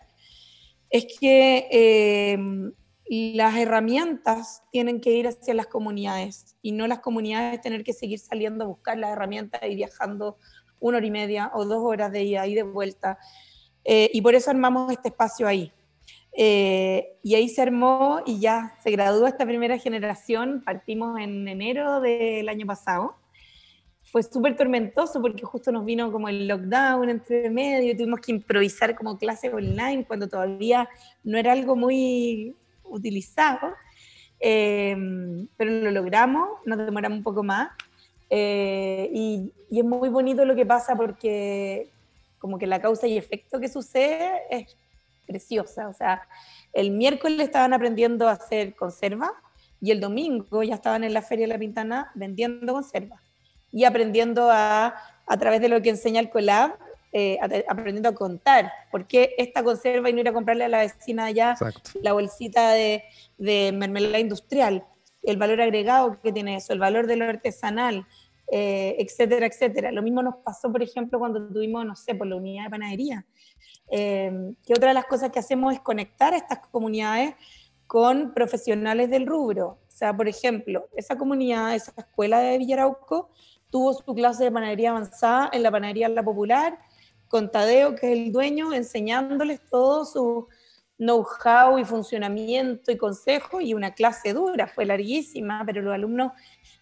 es 0.88 1.06
que 1.20 1.68
eh, 1.70 2.38
las 3.08 3.56
herramientas 3.56 4.62
tienen 4.72 5.00
que 5.00 5.10
ir 5.12 5.28
hacia 5.28 5.54
las 5.54 5.68
comunidades 5.68 6.56
y 6.60 6.72
no 6.72 6.86
las 6.86 6.98
comunidades 6.98 7.60
tener 7.60 7.84
que 7.84 7.92
seguir 7.92 8.18
saliendo 8.18 8.64
a 8.64 8.68
buscar 8.68 8.98
las 8.98 9.12
herramientas 9.12 9.60
y 9.68 9.76
viajando 9.76 10.38
una 10.80 10.98
hora 10.98 11.06
y 11.06 11.10
media 11.10 11.50
o 11.54 11.64
dos 11.64 11.82
horas 11.84 12.10
de 12.10 12.24
ida 12.24 12.46
y 12.46 12.54
de 12.54 12.62
vuelta. 12.64 13.18
Eh, 13.84 14.10
y 14.12 14.20
por 14.20 14.34
eso 14.34 14.50
armamos 14.50 14.92
este 14.92 15.08
espacio 15.08 15.46
ahí. 15.46 15.72
Eh, 16.38 17.16
y 17.22 17.34
ahí 17.34 17.48
se 17.48 17.62
armó 17.62 18.20
y 18.26 18.40
ya 18.40 18.74
se 18.82 18.90
graduó 18.90 19.26
esta 19.26 19.46
primera 19.46 19.78
generación. 19.78 20.62
Partimos 20.64 21.18
en 21.20 21.46
enero 21.46 22.00
del 22.00 22.48
año 22.48 22.66
pasado. 22.66 23.16
Fue 24.02 24.22
súper 24.22 24.56
tormentoso 24.56 25.20
porque 25.22 25.44
justo 25.44 25.72
nos 25.72 25.84
vino 25.84 26.12
como 26.12 26.28
el 26.28 26.46
lockdown 26.46 27.08
entre 27.08 27.50
medio 27.50 27.92
y 27.92 27.96
tuvimos 27.96 28.20
que 28.20 28.32
improvisar 28.32 28.94
como 28.96 29.18
clase 29.18 29.52
online 29.52 30.04
cuando 30.06 30.28
todavía 30.28 30.88
no 31.24 31.38
era 31.38 31.52
algo 31.52 31.74
muy 31.74 32.54
utilizado. 32.88 33.74
Eh, 34.40 34.96
pero 35.56 35.70
lo 35.70 35.90
logramos, 35.90 36.48
nos 36.64 36.78
demoramos 36.78 37.18
un 37.18 37.24
poco 37.24 37.42
más. 37.42 37.70
y, 38.30 39.52
y, 39.70 39.78
es 39.78 39.84
muy 39.84 40.08
bonito 40.08 40.44
lo 40.44 40.54
que 40.54 40.66
pasa 40.66 40.96
porque 40.96 41.88
como 42.38 42.58
que 42.58 42.66
la 42.66 42.80
causa 42.80 43.06
y 43.06 43.16
efecto 43.16 43.60
que 43.60 43.68
sucede 43.68 44.42
es 44.50 44.76
preciosa. 45.26 45.88
O 45.88 45.92
sea, 45.92 46.22
el 46.72 46.90
miércoles 46.90 47.40
estaban 47.40 47.72
aprendiendo 47.72 48.28
a 48.28 48.32
hacer 48.32 48.74
conserva 48.74 49.32
y 49.80 49.90
el 49.90 50.00
domingo 50.00 50.62
ya 50.62 50.74
estaban 50.74 51.04
en 51.04 51.12
la 51.12 51.22
Feria 51.22 51.46
de 51.46 51.52
la 51.52 51.58
Pintana 51.58 52.10
vendiendo 52.14 52.72
conserva 52.72 53.20
y 53.72 53.84
aprendiendo 53.84 54.48
a, 54.50 54.94
a 55.26 55.36
través 55.36 55.60
de 55.60 55.68
lo 55.68 55.82
que 55.82 55.90
enseña 55.90 56.20
el 56.20 56.30
Colab, 56.30 56.78
eh, 57.18 57.64
aprendiendo 57.66 58.10
a 58.10 58.14
contar. 58.14 58.70
¿Por 58.90 59.06
qué 59.06 59.34
esta 59.38 59.62
conserva 59.62 60.10
y 60.10 60.12
no 60.12 60.20
ir 60.20 60.28
a 60.28 60.34
comprarle 60.34 60.64
a 60.64 60.68
la 60.68 60.80
vecina 60.80 61.24
allá 61.24 61.56
la 62.02 62.12
bolsita 62.12 62.72
de, 62.72 63.04
de 63.38 63.72
mermelada 63.72 64.18
industrial? 64.18 64.84
El 65.22 65.38
valor 65.38 65.62
agregado 65.62 66.20
que 66.20 66.30
tiene 66.30 66.56
eso, 66.56 66.74
el 66.74 66.78
valor 66.78 67.06
de 67.06 67.16
lo 67.16 67.24
artesanal, 67.24 68.06
eh, 68.52 68.96
etcétera, 68.98 69.46
etcétera. 69.46 69.92
Lo 69.92 70.02
mismo 70.02 70.22
nos 70.22 70.36
pasó, 70.44 70.70
por 70.70 70.82
ejemplo, 70.82 71.18
cuando 71.18 71.48
tuvimos, 71.48 71.86
no 71.86 71.96
sé, 71.96 72.14
por 72.14 72.26
la 72.26 72.36
unidad 72.36 72.64
de 72.64 72.70
panadería, 72.70 73.24
eh, 73.90 74.52
que 74.66 74.74
otra 74.74 74.88
de 74.88 74.94
las 74.94 75.06
cosas 75.06 75.30
que 75.30 75.38
hacemos 75.38 75.72
es 75.72 75.80
conectar 75.80 76.34
a 76.34 76.36
estas 76.36 76.58
comunidades 76.68 77.34
con 77.86 78.34
profesionales 78.34 79.08
del 79.08 79.26
rubro. 79.26 79.78
O 79.88 79.90
sea, 79.90 80.14
por 80.14 80.28
ejemplo, 80.28 80.90
esa 80.94 81.16
comunidad, 81.16 81.74
esa 81.74 81.94
escuela 81.96 82.40
de 82.40 82.58
Villarauco, 82.58 83.30
tuvo 83.70 83.94
su 83.94 84.14
clase 84.14 84.44
de 84.44 84.52
panadería 84.52 84.90
avanzada 84.90 85.48
en 85.52 85.62
la 85.62 85.70
panadería 85.70 86.10
La 86.10 86.22
Popular, 86.22 86.78
con 87.28 87.50
Tadeo, 87.50 87.94
que 87.94 88.12
es 88.12 88.18
el 88.18 88.32
dueño, 88.32 88.72
enseñándoles 88.72 89.60
todo 89.68 90.04
su 90.04 90.48
know-how 90.98 91.78
y 91.78 91.84
funcionamiento 91.84 92.90
y 92.90 92.96
consejo, 92.96 93.60
y 93.60 93.74
una 93.74 93.94
clase 93.94 94.32
dura, 94.32 94.66
fue 94.66 94.86
larguísima, 94.86 95.62
pero 95.66 95.82
los 95.82 95.94
alumnos 95.94 96.32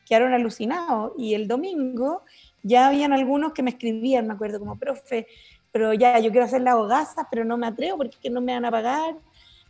quedaron 0.06 0.34
alucinados. 0.34 1.12
Y 1.18 1.34
el 1.34 1.48
domingo 1.48 2.22
ya 2.62 2.88
habían 2.88 3.12
algunos 3.12 3.52
que 3.52 3.62
me 3.62 3.70
escribían, 3.70 4.26
me 4.26 4.34
acuerdo, 4.34 4.58
como, 4.58 4.78
profe, 4.78 5.26
pero 5.72 5.92
ya, 5.92 6.18
yo 6.20 6.30
quiero 6.30 6.46
hacer 6.46 6.62
la 6.62 6.76
hogaza, 6.76 7.26
pero 7.30 7.44
no 7.44 7.56
me 7.56 7.66
atrevo 7.66 7.98
porque 7.98 8.30
no 8.30 8.40
me 8.40 8.54
van 8.54 8.64
a 8.64 8.70
pagar 8.70 9.16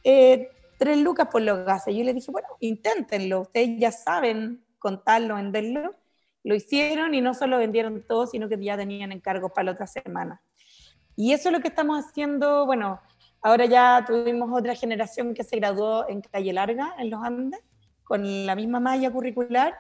eh, 0.02 0.50
tres 0.78 0.98
lucas 0.98 1.28
por 1.28 1.40
la 1.40 1.54
hogaza. 1.54 1.90
Y 1.90 1.98
yo 1.98 2.04
les 2.04 2.14
dije, 2.14 2.30
bueno, 2.30 2.48
inténtenlo, 2.60 3.40
ustedes 3.40 3.78
ya 3.78 3.90
saben 3.90 4.62
contarlo, 4.78 5.36
venderlo. 5.36 5.94
Lo 6.42 6.54
hicieron 6.54 7.14
y 7.14 7.22
no 7.22 7.32
solo 7.32 7.56
vendieron 7.56 8.04
todo, 8.06 8.26
sino 8.26 8.50
que 8.50 8.62
ya 8.62 8.76
tenían 8.76 9.12
encargos 9.12 9.50
para 9.52 9.64
la 9.64 9.72
otra 9.72 9.86
semana. 9.86 10.42
Y 11.16 11.32
eso 11.32 11.48
es 11.48 11.52
lo 11.52 11.60
que 11.60 11.68
estamos 11.68 12.04
haciendo, 12.04 12.66
bueno, 12.66 13.00
ahora 13.40 13.66
ya 13.66 14.04
tuvimos 14.06 14.50
otra 14.52 14.74
generación 14.74 15.34
que 15.34 15.44
se 15.44 15.56
graduó 15.56 16.08
en 16.08 16.22
Calle 16.22 16.52
Larga, 16.52 16.94
en 16.98 17.10
los 17.10 17.22
Andes, 17.22 17.60
con 18.02 18.46
la 18.46 18.54
misma 18.54 18.80
malla 18.80 19.10
curricular. 19.10 19.74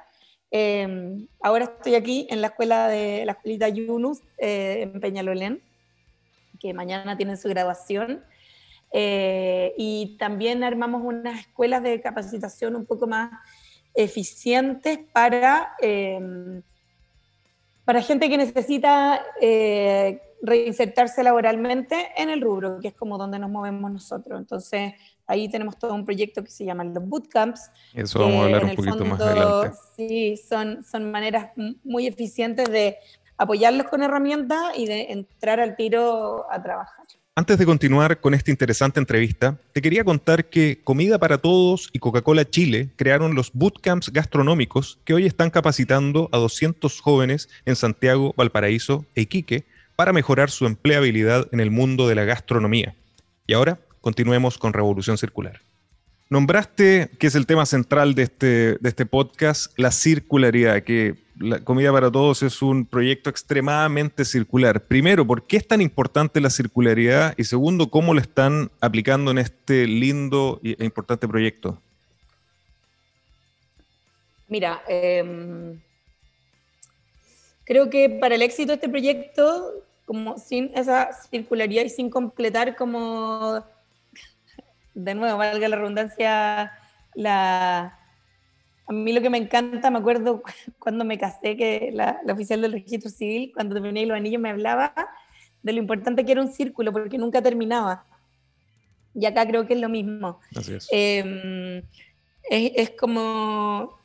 Eh, 0.50 1.26
ahora 1.40 1.64
estoy 1.64 1.96
aquí 1.96 2.28
en 2.30 2.40
la 2.40 2.48
escuela 2.48 2.86
de 2.88 3.24
la 3.26 3.32
escuelita 3.32 3.68
Yunus 3.68 4.20
eh, 4.38 4.82
en 4.82 5.00
Peñalolén, 5.00 5.60
que 6.60 6.72
mañana 6.72 7.16
tienen 7.16 7.36
su 7.36 7.48
graduación. 7.48 8.24
Eh, 8.92 9.74
y 9.76 10.16
también 10.18 10.62
armamos 10.62 11.02
unas 11.04 11.40
escuelas 11.40 11.82
de 11.82 12.00
capacitación 12.00 12.76
un 12.76 12.86
poco 12.86 13.08
más 13.08 13.32
eficientes 13.92 15.00
para, 15.12 15.74
para 17.84 18.02
gente 18.02 18.28
que 18.28 18.36
necesita 18.36 19.24
reinsertarse 20.44 21.22
laboralmente 21.22 22.08
en 22.16 22.30
el 22.30 22.40
rubro, 22.40 22.78
que 22.80 22.88
es 22.88 22.94
como 22.94 23.18
donde 23.18 23.38
nos 23.38 23.50
movemos 23.50 23.90
nosotros. 23.90 24.38
Entonces, 24.38 24.92
ahí 25.26 25.48
tenemos 25.48 25.78
todo 25.78 25.94
un 25.94 26.04
proyecto 26.04 26.44
que 26.44 26.50
se 26.50 26.64
llama 26.64 26.84
los 26.84 27.04
bootcamps. 27.06 27.70
Eso 27.94 28.20
vamos 28.20 28.42
a 28.42 28.44
hablar 28.44 28.64
un 28.64 28.74
poquito 28.76 29.04
más 29.04 29.20
adelante. 29.20 29.76
Sí, 29.96 30.36
son, 30.36 30.84
son 30.84 31.10
maneras 31.10 31.50
muy 31.82 32.06
eficientes 32.06 32.70
de 32.70 32.98
apoyarlos 33.36 33.88
con 33.88 34.02
herramientas 34.02 34.76
y 34.76 34.86
de 34.86 35.12
entrar 35.12 35.60
al 35.60 35.76
tiro 35.76 36.46
a 36.50 36.62
trabajar. 36.62 37.04
Antes 37.36 37.58
de 37.58 37.66
continuar 37.66 38.20
con 38.20 38.32
esta 38.32 38.52
interesante 38.52 39.00
entrevista, 39.00 39.58
te 39.72 39.82
quería 39.82 40.04
contar 40.04 40.44
que 40.50 40.80
Comida 40.84 41.18
para 41.18 41.38
Todos 41.38 41.90
y 41.92 41.98
Coca-Cola 41.98 42.48
Chile 42.48 42.90
crearon 42.94 43.34
los 43.34 43.52
bootcamps 43.52 44.12
gastronómicos 44.12 45.00
que 45.04 45.14
hoy 45.14 45.26
están 45.26 45.50
capacitando 45.50 46.28
a 46.30 46.38
200 46.38 47.00
jóvenes 47.00 47.48
en 47.64 47.74
Santiago, 47.74 48.34
Valparaíso 48.36 49.04
e 49.16 49.22
Iquique 49.22 49.64
para 49.96 50.12
mejorar 50.12 50.50
su 50.50 50.66
empleabilidad 50.66 51.48
en 51.52 51.60
el 51.60 51.70
mundo 51.70 52.08
de 52.08 52.14
la 52.14 52.24
gastronomía. 52.24 52.94
Y 53.46 53.54
ahora 53.54 53.78
continuemos 54.00 54.58
con 54.58 54.72
Revolución 54.72 55.18
Circular. 55.18 55.60
Nombraste, 56.30 57.10
que 57.18 57.26
es 57.26 57.34
el 57.34 57.46
tema 57.46 57.66
central 57.66 58.14
de 58.14 58.22
este, 58.24 58.46
de 58.80 58.88
este 58.88 59.06
podcast, 59.06 59.78
la 59.78 59.90
circularidad, 59.90 60.82
que 60.82 61.14
la 61.38 61.60
Comida 61.60 61.92
para 61.92 62.10
Todos 62.10 62.42
es 62.42 62.62
un 62.62 62.86
proyecto 62.86 63.28
extremadamente 63.28 64.24
circular. 64.24 64.80
Primero, 64.80 65.26
¿por 65.26 65.46
qué 65.46 65.58
es 65.58 65.66
tan 65.66 65.80
importante 65.80 66.40
la 66.40 66.50
circularidad? 66.50 67.34
Y 67.36 67.44
segundo, 67.44 67.90
¿cómo 67.90 68.14
lo 68.14 68.20
están 68.20 68.70
aplicando 68.80 69.30
en 69.30 69.38
este 69.38 69.86
lindo 69.86 70.60
e 70.62 70.84
importante 70.84 71.28
proyecto? 71.28 71.78
Mira, 74.48 74.82
em, 74.88 75.78
creo 77.64 77.90
que 77.90 78.10
para 78.10 78.34
el 78.34 78.42
éxito 78.42 78.68
de 78.68 78.74
este 78.74 78.88
proyecto 78.88 79.84
como 80.04 80.38
sin 80.38 80.70
esa 80.74 81.10
circularidad 81.30 81.84
y 81.84 81.88
sin 81.88 82.10
completar 82.10 82.76
como, 82.76 83.64
de 84.94 85.14
nuevo, 85.14 85.38
valga 85.38 85.68
la 85.68 85.76
redundancia, 85.76 86.72
la... 87.14 87.98
A 88.86 88.92
mí 88.92 89.14
lo 89.14 89.22
que 89.22 89.30
me 89.30 89.38
encanta, 89.38 89.90
me 89.90 89.98
acuerdo 89.98 90.42
cuando 90.78 91.06
me 91.06 91.16
casé, 91.16 91.56
que 91.56 91.90
la, 91.92 92.20
oficial 92.30 92.60
del 92.60 92.72
registro 92.72 93.10
civil, 93.10 93.50
cuando 93.54 93.74
terminé 93.74 94.04
los 94.04 94.16
anillos, 94.16 94.42
me 94.42 94.50
hablaba 94.50 94.92
de 95.62 95.72
lo 95.72 95.78
importante 95.78 96.26
que 96.26 96.32
era 96.32 96.42
un 96.42 96.52
círculo, 96.52 96.92
porque 96.92 97.16
nunca 97.16 97.40
terminaba. 97.40 98.04
Y 99.14 99.24
acá 99.24 99.46
creo 99.46 99.66
que 99.66 99.72
es 99.72 99.80
lo 99.80 99.88
mismo. 99.88 100.38
Así 100.54 100.74
es. 100.74 100.86
Em, 100.90 101.78
es, 102.50 102.72
es 102.74 102.90
como 102.90 103.96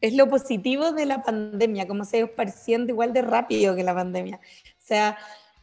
es 0.00 0.14
lo 0.14 0.28
positivo 0.28 0.92
de 0.92 1.06
la 1.06 1.22
pandemia, 1.22 1.86
como 1.86 2.04
se 2.04 2.20
esparciendo 2.20 2.92
igual 2.92 3.12
de 3.12 3.22
rápido 3.22 3.76
que 3.76 3.84
la 3.84 3.94
pandemia. 3.94 4.36
O 4.36 4.86
sea, 4.86 5.18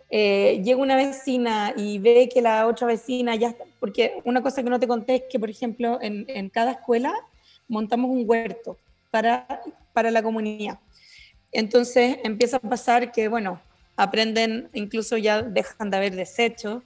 eh, 0.09 0.61
llega 0.63 0.81
una 0.81 0.95
vecina 0.95 1.73
y 1.75 1.99
ve 1.99 2.29
que 2.31 2.41
la 2.41 2.67
otra 2.67 2.87
vecina 2.87 3.35
ya 3.35 3.49
está, 3.49 3.65
porque 3.79 4.21
una 4.23 4.41
cosa 4.41 4.63
que 4.63 4.69
no 4.69 4.79
te 4.79 4.87
conté 4.87 5.15
es 5.15 5.23
que, 5.29 5.39
por 5.39 5.49
ejemplo, 5.49 5.99
en, 6.01 6.25
en 6.27 6.49
cada 6.49 6.73
escuela 6.73 7.13
montamos 7.67 8.11
un 8.11 8.23
huerto 8.25 8.77
para, 9.11 9.61
para 9.93 10.11
la 10.11 10.21
comunidad. 10.23 10.79
Entonces 11.51 12.17
empieza 12.23 12.57
a 12.57 12.59
pasar 12.61 13.11
que, 13.11 13.27
bueno, 13.27 13.59
aprenden, 13.95 14.69
incluso 14.73 15.17
ya 15.17 15.41
dejan 15.41 15.89
de 15.89 15.97
haber 15.97 16.15
desechos, 16.15 16.83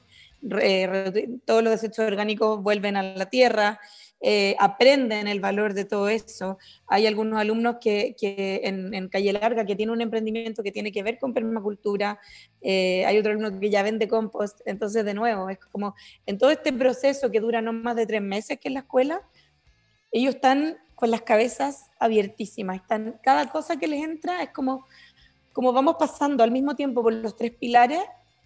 todos 1.46 1.64
los 1.64 1.72
desechos 1.72 2.06
orgánicos 2.06 2.62
vuelven 2.62 2.98
a 2.98 3.04
la 3.04 3.30
tierra, 3.30 3.80
eh, 4.24 4.56
aprenden 4.60 5.28
el 5.28 5.40
valor 5.40 5.74
de 5.74 5.84
todo 5.84 6.08
eso. 6.08 6.60
Hay 6.86 7.08
algunos 7.08 7.40
alumnos 7.40 7.78
que, 7.82 8.16
en, 8.64 9.10
Calle 9.10 9.34
Larga 9.34 9.66
que 9.66 9.76
tienen 9.76 9.94
un 9.94 10.02
emprendimiento 10.02 10.62
que 10.62 10.72
tiene 10.72 10.92
que 10.92 11.02
ver 11.02 11.18
con 11.18 11.34
permacultura, 11.34 12.20
eh, 12.62 13.04
hay 13.06 13.18
otro 13.18 13.32
alumno 13.32 13.60
que 13.60 13.72
ya 13.72 13.82
vende 13.82 14.08
compost, 14.08 14.62
entonces 14.66 15.06
de 15.06 15.16
nuevo, 15.16 15.50
es 15.50 15.58
como 15.58 15.96
en 16.28 16.38
todo 16.38 16.52
este 16.52 16.72
proceso 16.72 17.32
que 17.32 17.40
dura 17.40 17.62
no 17.62 17.74
más 17.74 17.96
de 17.96 18.06
tres 18.06 18.22
meses 18.22 18.60
que 18.60 18.68
es 18.68 18.74
la 18.74 18.82
escuela, 18.82 19.22
ellos 20.12 20.36
están 20.36 20.78
con 20.94 21.10
las 21.10 21.24
cabezas 21.24 21.90
abiertísimas, 22.00 22.76
están, 22.76 23.20
cada 23.24 23.50
cosa 23.50 23.78
que 23.78 23.88
les 23.88 24.04
entra 24.04 24.44
es 24.44 24.50
como, 24.50 24.86
como 25.52 25.74
vamos 25.74 25.96
pasando 25.98 26.44
al 26.44 26.52
mismo 26.52 26.76
tiempo 26.76 27.02
por 27.02 27.12
los 27.12 27.36
tres 27.36 27.54
pilares, 27.54 28.02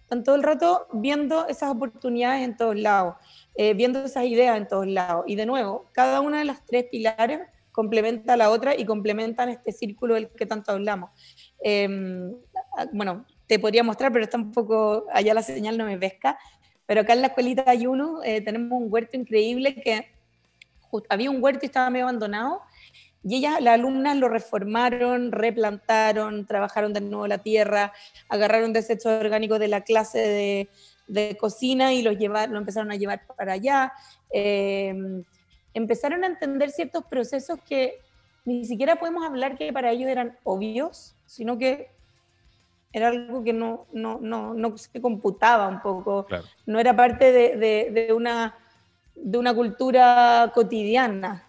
están 0.06 0.22
todo 0.22 0.36
el 0.36 0.44
rato 0.44 0.86
viendo 0.92 1.48
esas 1.48 1.68
oportunidades 1.68 2.44
en 2.44 2.56
todos 2.56 2.76
lados. 2.76 3.16
Eh, 3.56 3.74
viendo 3.74 4.04
esas 4.04 4.24
ideas 4.26 4.56
en 4.56 4.68
todos 4.68 4.86
lados. 4.86 5.24
Y 5.26 5.34
de 5.34 5.46
nuevo, 5.46 5.86
cada 5.90 6.20
una 6.20 6.38
de 6.38 6.44
las 6.44 6.64
tres 6.64 6.84
pilares 6.84 7.40
complementa 7.72 8.34
a 8.34 8.36
la 8.36 8.50
otra 8.50 8.76
y 8.76 8.84
complementan 8.84 9.48
este 9.48 9.72
círculo 9.72 10.14
del 10.14 10.28
que 10.28 10.46
tanto 10.46 10.70
hablamos. 10.70 11.10
Em, 11.60 12.36
bueno, 12.92 13.24
te 13.48 13.58
podría 13.58 13.82
mostrar, 13.82 14.12
pero 14.12 14.24
está 14.24 14.36
un 14.36 14.52
poco, 14.52 15.06
allá 15.12 15.34
la 15.34 15.42
señal 15.42 15.76
no 15.76 15.86
me 15.86 15.98
pesca, 15.98 16.38
pero 16.86 17.00
acá 17.00 17.14
en 17.14 17.22
la 17.22 17.28
escuelita 17.28 17.64
hay 17.66 17.88
uno, 17.88 18.22
eh, 18.22 18.42
tenemos 18.42 18.80
un 18.80 18.92
huerto 18.92 19.16
increíble 19.16 19.74
que 19.74 20.06
había 21.08 21.30
un 21.30 21.42
huerto 21.42 21.64
y 21.64 21.66
estaba 21.66 21.90
medio 21.90 22.04
abandonado, 22.04 22.60
y 23.22 23.36
ellas, 23.36 23.60
las 23.60 23.74
alumnas 23.74 24.16
lo 24.16 24.28
reformaron, 24.28 25.32
replantaron, 25.32 26.46
trabajaron 26.46 26.92
de 26.92 27.00
nuevo 27.00 27.26
la 27.26 27.38
tierra, 27.38 27.92
agarraron 28.28 28.72
desechos 28.72 29.06
orgánicos 29.06 29.58
de 29.58 29.68
la 29.68 29.80
clase 29.80 30.18
de, 30.18 30.68
de 31.08 31.36
cocina 31.36 31.92
y 31.92 32.02
los 32.02 32.18
llevar, 32.18 32.50
lo 32.50 32.58
empezaron 32.58 32.90
a 32.90 32.96
llevar 32.96 33.26
para 33.36 33.54
allá. 33.54 33.92
Em, 34.30 35.24
empezaron 35.74 36.24
a 36.24 36.26
entender 36.26 36.70
ciertos 36.70 37.04
procesos 37.04 37.58
que 37.68 38.00
ni 38.44 38.64
siquiera 38.64 38.96
podemos 38.96 39.24
hablar 39.24 39.56
que 39.56 39.72
para 39.72 39.90
ellos 39.90 40.08
eran 40.08 40.36
obvios, 40.44 41.14
sino 41.26 41.58
que 41.58 41.90
era 42.92 43.08
algo 43.08 43.44
que 43.44 43.52
no, 43.52 43.86
no, 43.92 44.18
no, 44.20 44.54
no 44.54 44.78
se 44.78 45.00
computaba 45.00 45.68
un 45.68 45.82
poco, 45.82 46.26
no 46.64 46.78
era 46.78 46.96
parte 46.96 47.30
de, 47.32 47.90
de, 47.90 48.12
una, 48.12 48.54
de 49.14 49.36
una 49.36 49.54
cultura 49.54 50.50
cotidiana. 50.54 51.45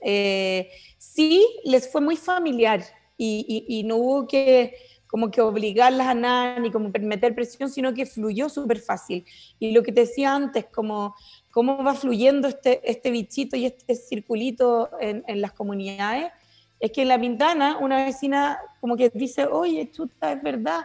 Eh, 0.00 0.70
sí, 0.98 1.46
les 1.64 1.90
fue 1.90 2.00
muy 2.00 2.16
familiar 2.16 2.84
y, 3.16 3.82
no 3.86 3.96
hubo 3.96 4.26
que 4.26 4.74
como 5.06 5.30
que 5.30 5.40
obligarlas 5.40 6.08
a 6.08 6.14
nada, 6.14 6.58
ni 6.58 6.72
como 6.72 6.90
meter 7.00 7.34
presión, 7.36 7.70
sino 7.70 7.94
que 7.94 8.04
fluyó 8.04 8.48
súper 8.48 8.80
fácil. 8.80 9.24
Y 9.60 9.70
lo 9.70 9.84
que 9.84 9.92
te 9.92 10.00
decía 10.00 10.34
antes, 10.34 10.66
como 10.66 11.14
cómo 11.52 11.84
va 11.84 11.94
fluyendo 11.94 12.48
este, 12.48 12.80
este 12.90 13.12
bichito 13.12 13.56
y 13.56 13.66
este 13.66 13.94
circulito 13.94 14.90
en, 15.00 15.22
en 15.28 15.40
las 15.40 15.52
comunidades, 15.52 16.32
es 16.80 16.90
que 16.90 17.02
en 17.02 17.08
la 17.08 17.20
pintana 17.20 17.78
una 17.78 18.04
vecina 18.04 18.58
como 18.80 18.96
que 18.96 19.08
dice, 19.14 19.46
oye, 19.46 19.88
chuta, 19.92 20.32
es 20.32 20.42
verdad, 20.42 20.80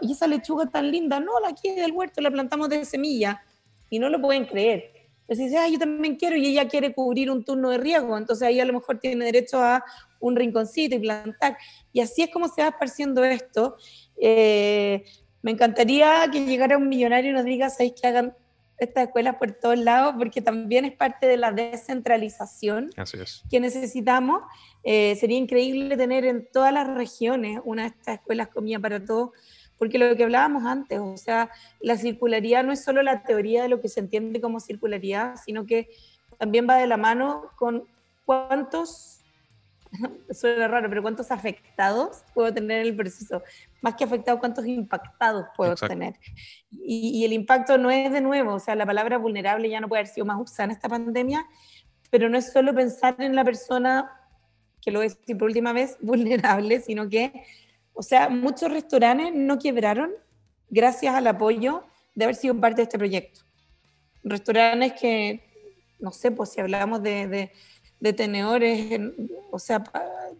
y 0.00 0.12
esa 0.12 0.26
lechuga 0.26 0.66
tan 0.66 0.90
linda, 0.90 1.20
no, 1.20 1.38
la 1.40 1.48
aquí 1.48 1.70
del 1.70 1.92
huerto 1.92 2.20
la 2.20 2.30
plantamos 2.30 2.68
de 2.68 2.84
semilla, 2.84 3.42
y 3.90 3.98
no 3.98 4.08
lo 4.08 4.20
pueden 4.20 4.46
creer. 4.46 4.99
Entonces 5.30 5.46
dice, 5.46 5.58
ah, 5.58 5.68
yo 5.68 5.78
también 5.78 6.16
quiero, 6.16 6.34
y 6.34 6.44
ella 6.44 6.66
quiere 6.66 6.92
cubrir 6.92 7.30
un 7.30 7.44
turno 7.44 7.70
de 7.70 7.78
riego, 7.78 8.18
entonces 8.18 8.48
ahí 8.48 8.58
a 8.58 8.64
lo 8.64 8.72
mejor 8.72 8.98
tiene 8.98 9.24
derecho 9.24 9.62
a 9.62 9.84
un 10.18 10.34
rinconcito 10.34 10.96
y 10.96 10.98
plantar. 10.98 11.56
Y 11.92 12.00
así 12.00 12.22
es 12.22 12.30
como 12.30 12.48
se 12.48 12.62
va 12.62 12.68
esparciendo 12.70 13.22
esto. 13.22 13.76
Eh, 14.20 15.04
me 15.42 15.52
encantaría 15.52 16.28
que 16.32 16.44
llegara 16.44 16.76
un 16.76 16.88
millonario 16.88 17.30
y 17.30 17.34
nos 17.34 17.44
diga, 17.44 17.70
¿sabéis 17.70 17.92
que 18.00 18.08
hagan 18.08 18.34
estas 18.80 19.04
escuelas 19.04 19.36
por 19.36 19.52
todos 19.52 19.78
lados, 19.78 20.14
porque 20.18 20.40
también 20.40 20.84
es 20.84 20.96
parte 20.96 21.26
de 21.26 21.36
la 21.36 21.52
descentralización 21.52 22.90
que 23.48 23.60
necesitamos. 23.60 24.42
Eh, 24.82 25.16
sería 25.16 25.38
increíble 25.38 25.96
tener 25.96 26.24
en 26.24 26.48
todas 26.50 26.72
las 26.72 26.88
regiones 26.88 27.60
una 27.64 27.82
de 27.82 27.88
estas 27.88 28.16
escuelas 28.16 28.48
comida 28.48 28.78
para 28.80 29.04
todos, 29.04 29.30
porque 29.80 29.96
lo 29.96 30.14
que 30.14 30.24
hablábamos 30.24 30.66
antes, 30.66 31.00
o 31.00 31.16
sea, 31.16 31.48
la 31.80 31.96
circularidad 31.96 32.62
no 32.62 32.70
es 32.70 32.84
solo 32.84 33.02
la 33.02 33.22
teoría 33.22 33.62
de 33.62 33.70
lo 33.70 33.80
que 33.80 33.88
se 33.88 34.00
entiende 34.00 34.38
como 34.38 34.60
circularidad, 34.60 35.36
sino 35.42 35.64
que 35.64 35.88
también 36.36 36.68
va 36.68 36.76
de 36.76 36.86
la 36.86 36.98
mano 36.98 37.50
con 37.56 37.84
cuántos 38.26 39.20
suena 40.30 40.68
raro, 40.68 40.90
pero 40.90 41.00
¿cuántos 41.00 41.30
afectados 41.30 42.24
puedo 42.34 42.52
tener 42.52 42.82
en 42.82 42.88
el 42.88 42.94
proceso? 42.94 43.42
Más 43.80 43.94
que 43.94 44.04
afectados, 44.04 44.38
¿cuántos 44.38 44.66
impactados 44.66 45.46
puedo 45.56 45.74
tener? 45.76 46.14
Y, 46.70 47.24
el 47.24 47.32
impacto 47.32 47.78
no 47.78 47.90
es 47.90 48.12
de 48.12 48.20
nuevo, 48.20 48.52
o 48.56 48.60
sea, 48.60 48.74
la 48.74 48.84
palabra 48.84 49.16
vulnerable 49.16 49.70
ya 49.70 49.80
no 49.80 49.88
puede 49.88 50.00
haber 50.00 50.12
sido 50.12 50.26
más 50.26 50.38
usada 50.38 50.64
en 50.64 50.70
esta 50.72 50.90
pandemia, 50.90 51.46
pero 52.10 52.28
no 52.28 52.36
es 52.36 52.52
solo 52.52 52.74
pensar 52.74 53.16
en 53.18 53.34
la 53.34 53.44
persona, 53.44 54.12
que 54.82 54.90
lo 54.90 55.00
es 55.00 55.16
por 55.16 55.44
última 55.44 55.72
vez, 55.72 55.96
vulnerable, 56.02 56.80
sino 56.80 57.08
que, 57.08 57.32
o 58.00 58.02
sea, 58.02 58.28
muchos 58.30 58.72
restaurantes 58.72 59.32
no 59.34 59.58
quebraron 59.58 60.10
gracias 60.70 61.14
al 61.14 61.26
apoyo 61.26 61.84
de 62.14 62.24
haber 62.24 62.34
sido 62.34 62.58
parte 62.58 62.76
de 62.76 62.82
este 62.84 62.98
proyecto. 62.98 63.40
Restaurantes 64.24 64.94
que, 64.94 65.42
no 65.98 66.10
sé, 66.10 66.30
pues 66.30 66.50
si 66.50 66.60
hablamos 66.60 67.02
de 67.02 67.50
de 68.00 68.14
tenedores, 68.14 68.98
o 69.50 69.58
sea, 69.58 69.84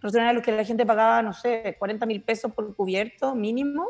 restaurantes 0.01 0.31
a 0.31 0.33
los 0.33 0.43
que 0.43 0.53
la 0.53 0.65
gente 0.65 0.87
pagaba, 0.87 1.23
no 1.23 1.35
sé, 1.35 1.77
40 1.79 2.07
mil 2.07 2.23
pesos 2.23 2.53
por 2.53 2.75
cubierto 2.75 3.35
mínimo, 3.35 3.87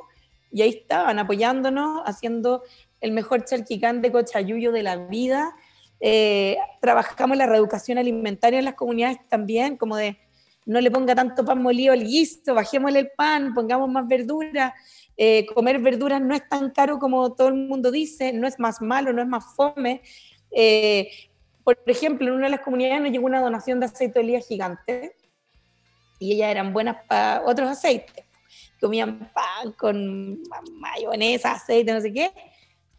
y 0.50 0.62
ahí 0.62 0.70
estaban 0.70 1.20
apoyándonos, 1.20 2.02
haciendo 2.04 2.64
el 3.00 3.12
mejor 3.12 3.44
charquicán 3.44 4.02
de 4.02 4.10
cochayuyo 4.10 4.72
de 4.72 4.82
la 4.82 4.96
vida. 4.96 5.54
Eh, 6.00 6.56
trabajamos 6.80 7.36
la 7.36 7.46
reeducación 7.46 7.98
alimentaria 7.98 8.58
en 8.58 8.64
las 8.64 8.74
comunidades 8.74 9.18
también, 9.28 9.76
como 9.76 9.96
de 9.96 10.18
no 10.66 10.80
le 10.80 10.90
ponga 10.90 11.14
tanto 11.14 11.44
pan 11.44 11.62
molido 11.62 11.92
al 11.92 12.04
guiso, 12.04 12.54
bajémosle 12.54 12.98
el 13.00 13.10
pan, 13.16 13.54
pongamos 13.54 13.88
más 13.88 14.06
verdura. 14.06 14.74
Eh, 15.16 15.46
comer 15.46 15.78
verduras 15.80 16.20
no 16.20 16.34
es 16.34 16.48
tan 16.48 16.70
caro 16.70 16.98
como 16.98 17.34
todo 17.34 17.48
el 17.48 17.54
mundo 17.54 17.90
dice, 17.90 18.32
no 18.32 18.46
es 18.46 18.58
más 18.58 18.80
malo, 18.80 19.12
no 19.12 19.22
es 19.22 19.28
más 19.28 19.44
fome. 19.54 20.02
Eh, 20.50 21.10
por 21.64 21.78
ejemplo, 21.86 22.28
en 22.28 22.34
una 22.34 22.44
de 22.46 22.50
las 22.52 22.60
comunidades 22.60 23.02
nos 23.02 23.10
llegó 23.10 23.26
una 23.26 23.40
donación 23.40 23.80
de 23.80 23.86
aceite 23.86 24.18
de 24.18 24.24
oliva 24.24 24.40
gigante 24.40 25.16
y 26.18 26.32
ellas 26.32 26.50
eran 26.50 26.72
buenas 26.72 26.96
para 27.06 27.42
otros 27.44 27.68
aceites. 27.68 28.24
Comían 28.80 29.30
pan 29.32 29.72
con 29.72 30.42
mayonesa, 30.72 31.52
aceite, 31.52 31.92
no 31.92 32.00
sé 32.00 32.12
qué. 32.12 32.30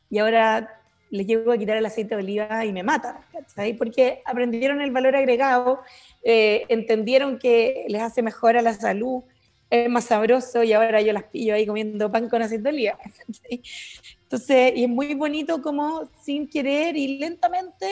Y 0.09 0.19
ahora 0.19 0.81
les 1.09 1.27
llego 1.27 1.51
a 1.51 1.57
quitar 1.57 1.77
el 1.77 1.85
aceite 1.85 2.15
de 2.15 2.21
oliva 2.21 2.65
y 2.65 2.71
me 2.71 2.83
matan, 2.83 3.17
¿sabes? 3.47 3.75
Porque 3.77 4.21
aprendieron 4.25 4.81
el 4.81 4.91
valor 4.91 5.15
agregado, 5.15 5.81
eh, 6.23 6.63
entendieron 6.69 7.39
que 7.39 7.85
les 7.87 8.01
hace 8.01 8.21
mejor 8.21 8.57
a 8.57 8.61
la 8.61 8.73
salud, 8.73 9.23
es 9.69 9.89
más 9.89 10.05
sabroso 10.05 10.63
y 10.63 10.73
ahora 10.73 11.01
yo 11.01 11.13
las 11.13 11.23
pillo 11.23 11.55
ahí 11.55 11.65
comiendo 11.65 12.11
pan 12.11 12.29
con 12.29 12.41
aceite 12.41 12.63
de 12.63 12.69
oliva. 12.69 12.99
Entonces, 14.23 14.73
y 14.75 14.83
es 14.83 14.89
muy 14.89 15.13
bonito 15.13 15.61
como 15.61 16.09
sin 16.21 16.47
querer 16.47 16.95
y 16.97 17.17
lentamente 17.17 17.87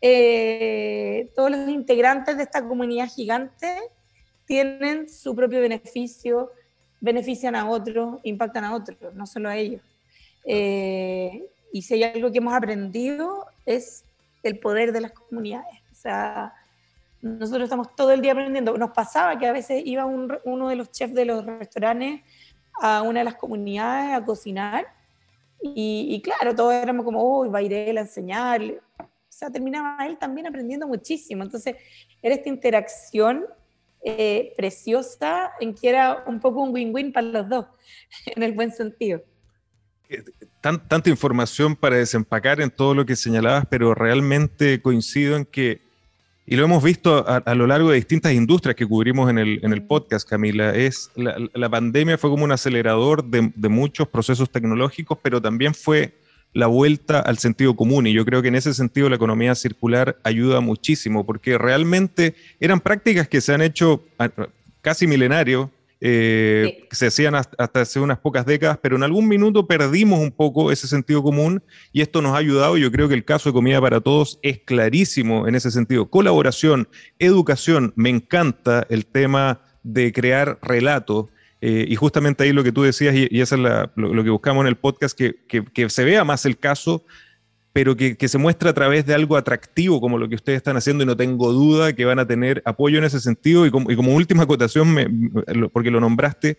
eh, 0.00 1.30
todos 1.36 1.50
los 1.50 1.68
integrantes 1.68 2.36
de 2.36 2.42
esta 2.42 2.66
comunidad 2.66 3.08
gigante 3.08 3.78
tienen 4.46 5.08
su 5.08 5.34
propio 5.34 5.60
beneficio, 5.60 6.50
benefician 7.00 7.54
a 7.54 7.68
otros, 7.70 8.20
impactan 8.22 8.64
a 8.64 8.74
otros, 8.74 9.14
no 9.14 9.26
solo 9.26 9.48
a 9.48 9.56
ellos. 9.56 9.82
Eh, 10.44 11.46
y 11.72 11.82
si 11.82 11.94
hay 11.94 12.02
algo 12.04 12.30
que 12.30 12.38
hemos 12.38 12.54
aprendido 12.54 13.46
es 13.66 14.04
el 14.42 14.58
poder 14.58 14.92
de 14.92 15.00
las 15.02 15.12
comunidades. 15.12 15.80
O 15.92 15.94
sea, 15.94 16.54
nosotros 17.24 17.64
estamos 17.64 17.94
todo 17.96 18.12
el 18.12 18.20
día 18.20 18.32
aprendiendo. 18.32 18.76
Nos 18.76 18.90
pasaba 18.90 19.38
que 19.38 19.46
a 19.46 19.52
veces 19.52 19.82
iba 19.84 20.04
uno 20.06 20.68
de 20.68 20.76
los 20.76 20.90
chefs 20.90 21.14
de 21.14 21.24
los 21.24 21.44
restaurantes 21.44 22.20
a 22.80 23.02
una 23.02 23.20
de 23.20 23.24
las 23.24 23.36
comunidades 23.36 24.12
a 24.12 24.24
cocinar 24.24 24.86
y, 25.62 26.20
claro, 26.22 26.54
todos 26.54 26.74
éramos 26.74 27.04
como, 27.04 27.40
uy, 27.40 27.48
va 27.48 27.60
a 27.60 27.62
ir 27.62 27.72
él 27.72 27.96
a 27.96 28.02
enseñarle 28.02 28.80
o 29.34 29.36
sea, 29.36 29.50
terminaba 29.50 30.06
él 30.06 30.16
también 30.16 30.46
aprendiendo 30.46 30.86
muchísimo. 30.86 31.42
Entonces, 31.42 31.74
era 32.22 32.36
esta 32.36 32.48
interacción 32.48 33.44
eh, 34.04 34.54
preciosa 34.56 35.50
en 35.58 35.74
que 35.74 35.88
era 35.88 36.22
un 36.28 36.38
poco 36.38 36.62
un 36.62 36.72
win-win 36.72 37.12
para 37.12 37.26
los 37.26 37.48
dos, 37.48 37.66
en 38.26 38.42
el 38.44 38.52
buen 38.52 38.70
sentido. 38.70 39.22
Eh, 40.08 40.22
tanta 40.60 41.10
información 41.10 41.74
para 41.74 41.96
desempacar 41.96 42.60
en 42.60 42.70
todo 42.70 42.94
lo 42.94 43.04
que 43.04 43.16
señalabas, 43.16 43.66
pero 43.68 43.92
realmente 43.94 44.80
coincido 44.80 45.36
en 45.36 45.44
que, 45.44 45.80
y 46.46 46.56
lo 46.56 46.64
hemos 46.64 46.82
visto 46.82 47.24
a, 47.26 47.54
lo 47.54 47.66
largo 47.66 47.90
de 47.90 47.96
distintas 47.96 48.32
industrias 48.32 48.76
que 48.76 48.86
cubrimos 48.86 49.30
en 49.30 49.38
el, 49.38 49.60
en 49.62 49.72
el 49.72 49.82
podcast, 49.82 50.28
Camila, 50.28 50.74
es 50.74 51.10
la, 51.16 51.36
la, 51.54 51.68
pandemia 51.70 52.18
fue 52.18 52.28
como 52.28 52.44
un 52.44 52.52
acelerador 52.52 53.24
de, 53.24 53.50
de 53.54 53.68
muchos 53.70 54.08
procesos 54.08 54.50
tecnológicos, 54.50 55.18
pero 55.22 55.40
también 55.40 55.74
fue 55.74 56.14
la 56.54 56.66
vuelta 56.66 57.20
al 57.20 57.38
sentido 57.38 57.74
común. 57.76 58.06
Y 58.06 58.12
yo 58.12 58.24
creo 58.24 58.40
que 58.42 58.48
en 58.48 58.54
ese 58.54 58.74
sentido 58.74 59.08
la 59.08 59.16
economía 59.16 59.54
circular 59.54 60.18
ayuda 60.22 60.60
muchísimo, 60.60 61.26
porque 61.26 61.58
realmente 61.58 62.34
eran 62.60 62.80
prácticas 62.80 63.28
que 63.28 63.40
se 63.40 63.52
han 63.52 63.60
hecho 63.60 64.04
casi 64.80 65.06
milenario, 65.06 65.70
eh, 66.00 66.86
que 66.90 66.96
se 66.96 67.06
hacían 67.06 67.34
hasta 67.34 67.80
hace 67.80 68.00
unas 68.00 68.18
pocas 68.18 68.44
décadas, 68.44 68.78
pero 68.82 68.96
en 68.96 69.02
algún 69.02 69.28
minuto 69.28 69.66
perdimos 69.66 70.20
un 70.20 70.32
poco 70.32 70.70
ese 70.70 70.86
sentido 70.86 71.22
común 71.22 71.62
y 71.92 72.02
esto 72.02 72.20
nos 72.20 72.34
ha 72.34 72.38
ayudado. 72.38 72.76
Yo 72.76 72.90
creo 72.92 73.08
que 73.08 73.14
el 73.14 73.24
caso 73.24 73.48
de 73.48 73.54
Comida 73.54 73.80
para 73.80 74.00
Todos 74.00 74.38
es 74.42 74.58
clarísimo 74.58 75.48
en 75.48 75.54
ese 75.54 75.70
sentido. 75.70 76.10
Colaboración, 76.10 76.88
educación, 77.18 77.92
me 77.96 78.10
encanta 78.10 78.86
el 78.90 79.06
tema 79.06 79.60
de 79.82 80.12
crear 80.12 80.58
relatos 80.62 81.26
eh, 81.66 81.86
y 81.88 81.96
justamente 81.96 82.44
ahí 82.44 82.52
lo 82.52 82.62
que 82.62 82.72
tú 82.72 82.82
decías, 82.82 83.14
y, 83.14 83.40
eso 83.40 83.54
es 83.54 83.90
lo, 83.96 84.22
que 84.22 84.28
buscamos 84.28 84.60
en 84.64 84.66
el 84.66 84.76
podcast, 84.76 85.16
que, 85.16 85.36
que, 85.48 85.88
se 85.88 86.04
vea 86.04 86.22
más 86.22 86.44
el 86.44 86.58
caso, 86.58 87.06
pero 87.74 87.96
que, 87.96 88.16
que, 88.16 88.28
se 88.28 88.38
muestre 88.38 88.70
a 88.70 88.72
través 88.72 89.04
de 89.04 89.14
algo 89.14 89.36
atractivo 89.36 90.00
como 90.00 90.16
lo 90.16 90.28
que 90.28 90.36
ustedes 90.36 90.58
están 90.58 90.76
haciendo 90.76 91.02
y 91.02 91.06
no 91.06 91.16
tengo 91.16 91.52
duda 91.52 91.92
que 91.92 92.04
van 92.04 92.20
a 92.20 92.26
tener 92.26 92.62
apoyo 92.64 92.98
en 92.98 93.04
ese 93.04 93.18
sentido. 93.18 93.66
Y 93.66 93.72
como, 93.72 93.90
y 93.90 93.96
como 93.96 94.14
última 94.14 94.44
acotación, 94.44 94.96
porque 95.72 95.90
lo 95.90 95.98
nombraste, 95.98 96.58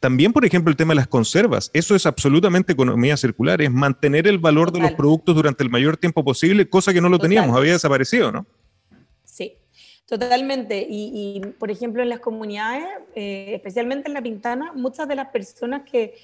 también, 0.00 0.32
por 0.32 0.46
ejemplo, 0.46 0.70
el 0.70 0.76
tema 0.76 0.92
de 0.92 0.96
las 0.96 1.06
conservas. 1.06 1.70
Eso 1.74 1.94
es 1.94 2.06
absolutamente 2.06 2.72
economía 2.72 3.18
circular, 3.18 3.60
es 3.60 3.70
mantener 3.70 4.26
el 4.26 4.38
valor 4.38 4.72
de 4.72 4.80
los 4.80 4.92
productos 4.92 5.36
durante 5.36 5.62
el 5.62 5.68
mayor 5.68 5.98
tiempo 5.98 6.24
posible, 6.24 6.66
cosa 6.66 6.94
que 6.94 7.02
no 7.02 7.10
lo 7.10 7.18
teníamos, 7.18 7.54
había 7.54 7.72
desaparecido, 7.72 8.32
¿no? 8.32 8.46
Totalmente. 10.08 10.86
Y, 10.88 11.42
por 11.58 11.70
ejemplo, 11.70 12.02
en 12.02 12.08
las 12.08 12.20
comunidades, 12.20 12.86
eh, 13.14 13.52
especialmente 13.54 14.08
en 14.08 14.14
La 14.14 14.22
Pintana, 14.22 14.72
muchas 14.72 15.06
de 15.06 15.14
las 15.14 15.28
personas 15.28 15.82
que 15.82 16.14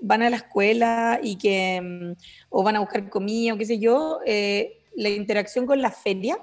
van 0.00 0.22
a 0.22 0.30
la 0.30 0.36
escuela 0.36 1.20
y 1.22 1.36
que 1.36 1.80
mm, 1.80 2.12
o 2.50 2.62
van 2.62 2.76
a 2.76 2.80
buscar 2.80 3.08
comida 3.08 3.54
o 3.54 3.58
qué 3.58 3.66
sé 3.66 3.78
yo, 3.78 4.20
eh, 4.26 4.78
la 4.96 5.08
interacción 5.08 5.66
con 5.66 5.80
la 5.80 5.90
feria 5.90 6.38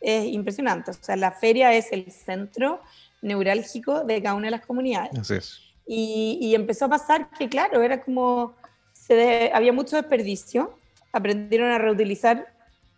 es 0.00 0.26
impresionante. 0.26 0.90
O 0.90 0.94
sea, 0.94 1.16
la 1.16 1.32
feria 1.32 1.72
es 1.72 1.92
el 1.92 2.10
centro 2.10 2.80
neurálgico 3.22 4.04
de 4.04 4.20
cada 4.20 4.34
una 4.34 4.48
de 4.48 4.52
las 4.52 4.66
comunidades. 4.66 5.16
Así 5.18 5.34
es. 5.34 5.60
Y, 5.86 6.54
empezó 6.54 6.86
a 6.86 6.90
pasar 6.90 7.30
que, 7.30 7.48
claro, 7.48 7.82
era 7.82 8.02
como, 8.02 8.54
se 8.92 9.50
había 9.52 9.72
mucho 9.72 9.96
desperdicio, 9.96 10.78
aprendieron 11.12 11.70
a 11.70 11.78
reutilizar 11.78 12.52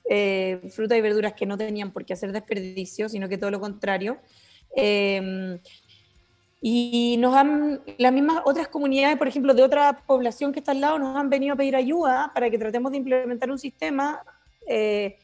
eh, 0.08 0.60
frutas 0.70 0.98
y 0.98 1.00
verduras 1.00 1.32
que 1.32 1.46
no 1.46 1.56
tenían 1.56 1.92
por 1.92 2.04
qué 2.04 2.12
hacer 2.12 2.30
desperdicio, 2.30 3.08
sino 3.08 3.28
que 3.28 3.38
todo 3.38 3.50
lo 3.50 3.60
contrario. 3.60 4.18
Em, 4.76 5.58
y 6.66 7.16
nos 7.18 7.36
han, 7.36 7.82
las 7.98 8.10
mismas 8.10 8.40
otras 8.46 8.68
comunidades, 8.68 9.18
por 9.18 9.28
ejemplo, 9.28 9.52
de 9.52 9.62
otra 9.62 9.98
población 10.06 10.50
que 10.50 10.60
está 10.60 10.72
al 10.72 10.80
lado, 10.80 10.98
nos 10.98 11.14
han 11.14 11.28
venido 11.28 11.52
a 11.52 11.56
pedir 11.56 11.76
ayuda 11.76 12.30
para 12.32 12.48
que 12.48 12.56
tratemos 12.56 12.90
de 12.90 12.96
implementar 12.96 13.50
un 13.50 13.58
sistema 13.58 14.24
eh, 14.66 15.18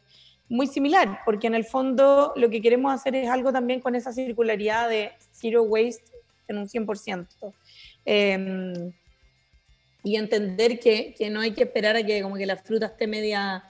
muy 0.51 0.67
similar, 0.67 1.21
porque 1.25 1.47
en 1.47 1.55
el 1.55 1.65
fondo 1.65 2.35
lo 2.37 2.51
que 2.51 2.61
queremos 2.61 2.93
hacer 2.93 3.17
es 3.17 3.31
algo 3.31 3.55
también 3.55 3.81
con 3.81 3.95
esa 3.95 4.13
circularidad 4.13 4.91
de 4.91 5.13
zero 5.33 5.63
waste 5.63 6.05
en 6.47 6.59
un 6.59 6.69
100%. 6.69 7.27
Em, 8.05 8.93
y 10.05 10.17
entender 10.17 10.79
que, 10.79 11.15
que, 11.17 11.31
no 11.31 11.41
hay 11.41 11.53
que 11.53 11.63
esperar 11.63 11.97
a 11.97 12.03
que 12.03 12.21
como 12.21 12.37
que 12.37 12.45
la 12.45 12.57
fruta 12.57 12.85
esté 12.85 13.07
media 13.07 13.65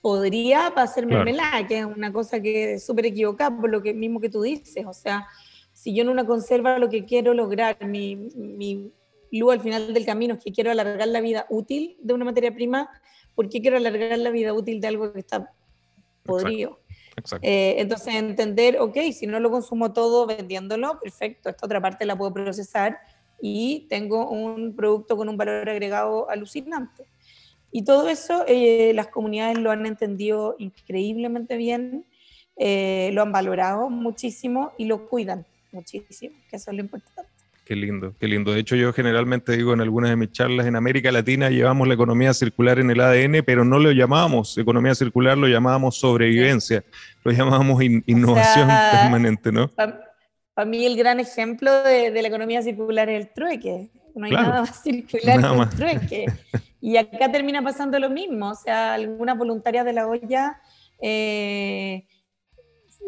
podría 0.00 0.70
para 0.72 0.84
hacer 0.84 1.06
mermelada, 1.06 1.66
que 1.66 1.80
es 1.80 1.84
una 1.84 2.12
cosa 2.12 2.40
que 2.40 2.74
es 2.74 2.86
súper 2.86 3.06
equivocada 3.06 3.50
por 3.60 3.68
lo 3.68 3.82
que 3.82 3.92
mismo 3.94 4.20
que 4.20 4.28
tú 4.28 4.42
dices. 4.42 4.86
O 4.86 4.94
sea, 4.94 5.26
si 5.80 5.94
yo 5.94 6.02
en 6.02 6.10
una 6.10 6.26
conserva 6.26 6.78
lo 6.78 6.90
que 6.90 7.06
quiero 7.06 7.32
lograr, 7.32 7.86
mi, 7.86 8.14
mi 8.14 8.92
luz 9.32 9.54
al 9.54 9.60
final 9.60 9.94
del 9.94 10.04
camino 10.04 10.34
es 10.34 10.44
que 10.44 10.52
quiero 10.52 10.70
alargar 10.70 11.08
la 11.08 11.22
vida 11.22 11.46
útil 11.48 11.96
de 12.02 12.12
una 12.12 12.26
materia 12.26 12.54
prima, 12.54 12.90
¿por 13.34 13.48
qué 13.48 13.62
quiero 13.62 13.78
alargar 13.78 14.18
la 14.18 14.28
vida 14.28 14.52
útil 14.52 14.82
de 14.82 14.88
algo 14.88 15.10
que 15.10 15.20
está 15.20 15.50
podrido? 16.22 16.80
Eh, 17.40 17.76
entonces, 17.78 18.14
entender, 18.14 18.78
ok, 18.78 18.98
si 19.14 19.26
no 19.26 19.40
lo 19.40 19.50
consumo 19.50 19.94
todo 19.94 20.26
vendiéndolo, 20.26 21.00
perfecto, 21.00 21.48
esta 21.48 21.64
otra 21.64 21.80
parte 21.80 22.04
la 22.04 22.14
puedo 22.14 22.34
procesar 22.34 22.98
y 23.40 23.86
tengo 23.88 24.28
un 24.28 24.76
producto 24.76 25.16
con 25.16 25.30
un 25.30 25.38
valor 25.38 25.66
agregado 25.66 26.28
alucinante. 26.28 27.06
Y 27.72 27.84
todo 27.84 28.10
eso 28.10 28.44
eh, 28.46 28.92
las 28.94 29.06
comunidades 29.06 29.56
lo 29.56 29.70
han 29.70 29.86
entendido 29.86 30.56
increíblemente 30.58 31.56
bien, 31.56 32.04
eh, 32.56 33.08
lo 33.14 33.22
han 33.22 33.32
valorado 33.32 33.88
muchísimo 33.88 34.72
y 34.76 34.84
lo 34.84 35.08
cuidan 35.08 35.46
muchísimo, 35.72 36.36
que 36.48 36.56
eso 36.56 36.70
es 36.70 36.76
lo 36.76 36.82
importante. 36.82 37.30
Qué 37.64 37.76
lindo, 37.76 38.14
qué 38.18 38.26
lindo. 38.26 38.52
De 38.52 38.58
hecho, 38.58 38.74
yo 38.74 38.92
generalmente 38.92 39.56
digo 39.56 39.72
en 39.72 39.80
algunas 39.80 40.10
de 40.10 40.16
mis 40.16 40.32
charlas, 40.32 40.66
en 40.66 40.74
América 40.74 41.12
Latina 41.12 41.50
llevamos 41.50 41.86
la 41.86 41.94
economía 41.94 42.34
circular 42.34 42.80
en 42.80 42.90
el 42.90 43.00
ADN, 43.00 43.44
pero 43.46 43.64
no 43.64 43.78
lo 43.78 43.92
llamábamos 43.92 44.58
economía 44.58 44.92
circular, 44.94 45.38
lo 45.38 45.46
llamábamos 45.46 45.96
sobrevivencia, 45.96 46.82
lo 47.22 47.30
llamábamos 47.30 47.80
innovación 48.06 48.68
permanente, 48.68 49.52
¿no? 49.52 49.68
Para 49.68 50.68
mí 50.68 50.84
el 50.84 50.96
gran 50.96 51.20
ejemplo 51.20 51.70
de, 51.84 52.10
la 52.10 52.26
economía 52.26 52.60
circular 52.60 53.08
es 53.08 53.20
el 53.20 53.32
trueque. 53.32 53.90
No 54.16 54.26
hay 54.26 54.32
nada 54.32 54.62
más 54.62 54.82
circular 54.82 55.40
que 55.40 55.62
el 55.62 55.68
trueque. 55.70 56.26
Y 56.82 56.96
acá 56.96 57.30
termina 57.30 57.62
pasando 57.62 57.98
lo 57.98 58.08
mismo. 58.08 58.50
O 58.50 58.54
sea, 58.54 58.94
algunas 58.94 59.36
voluntarias 59.36 59.84
de 59.84 59.92
la 59.92 60.06
olla 60.06 60.60
eh, 61.00 62.06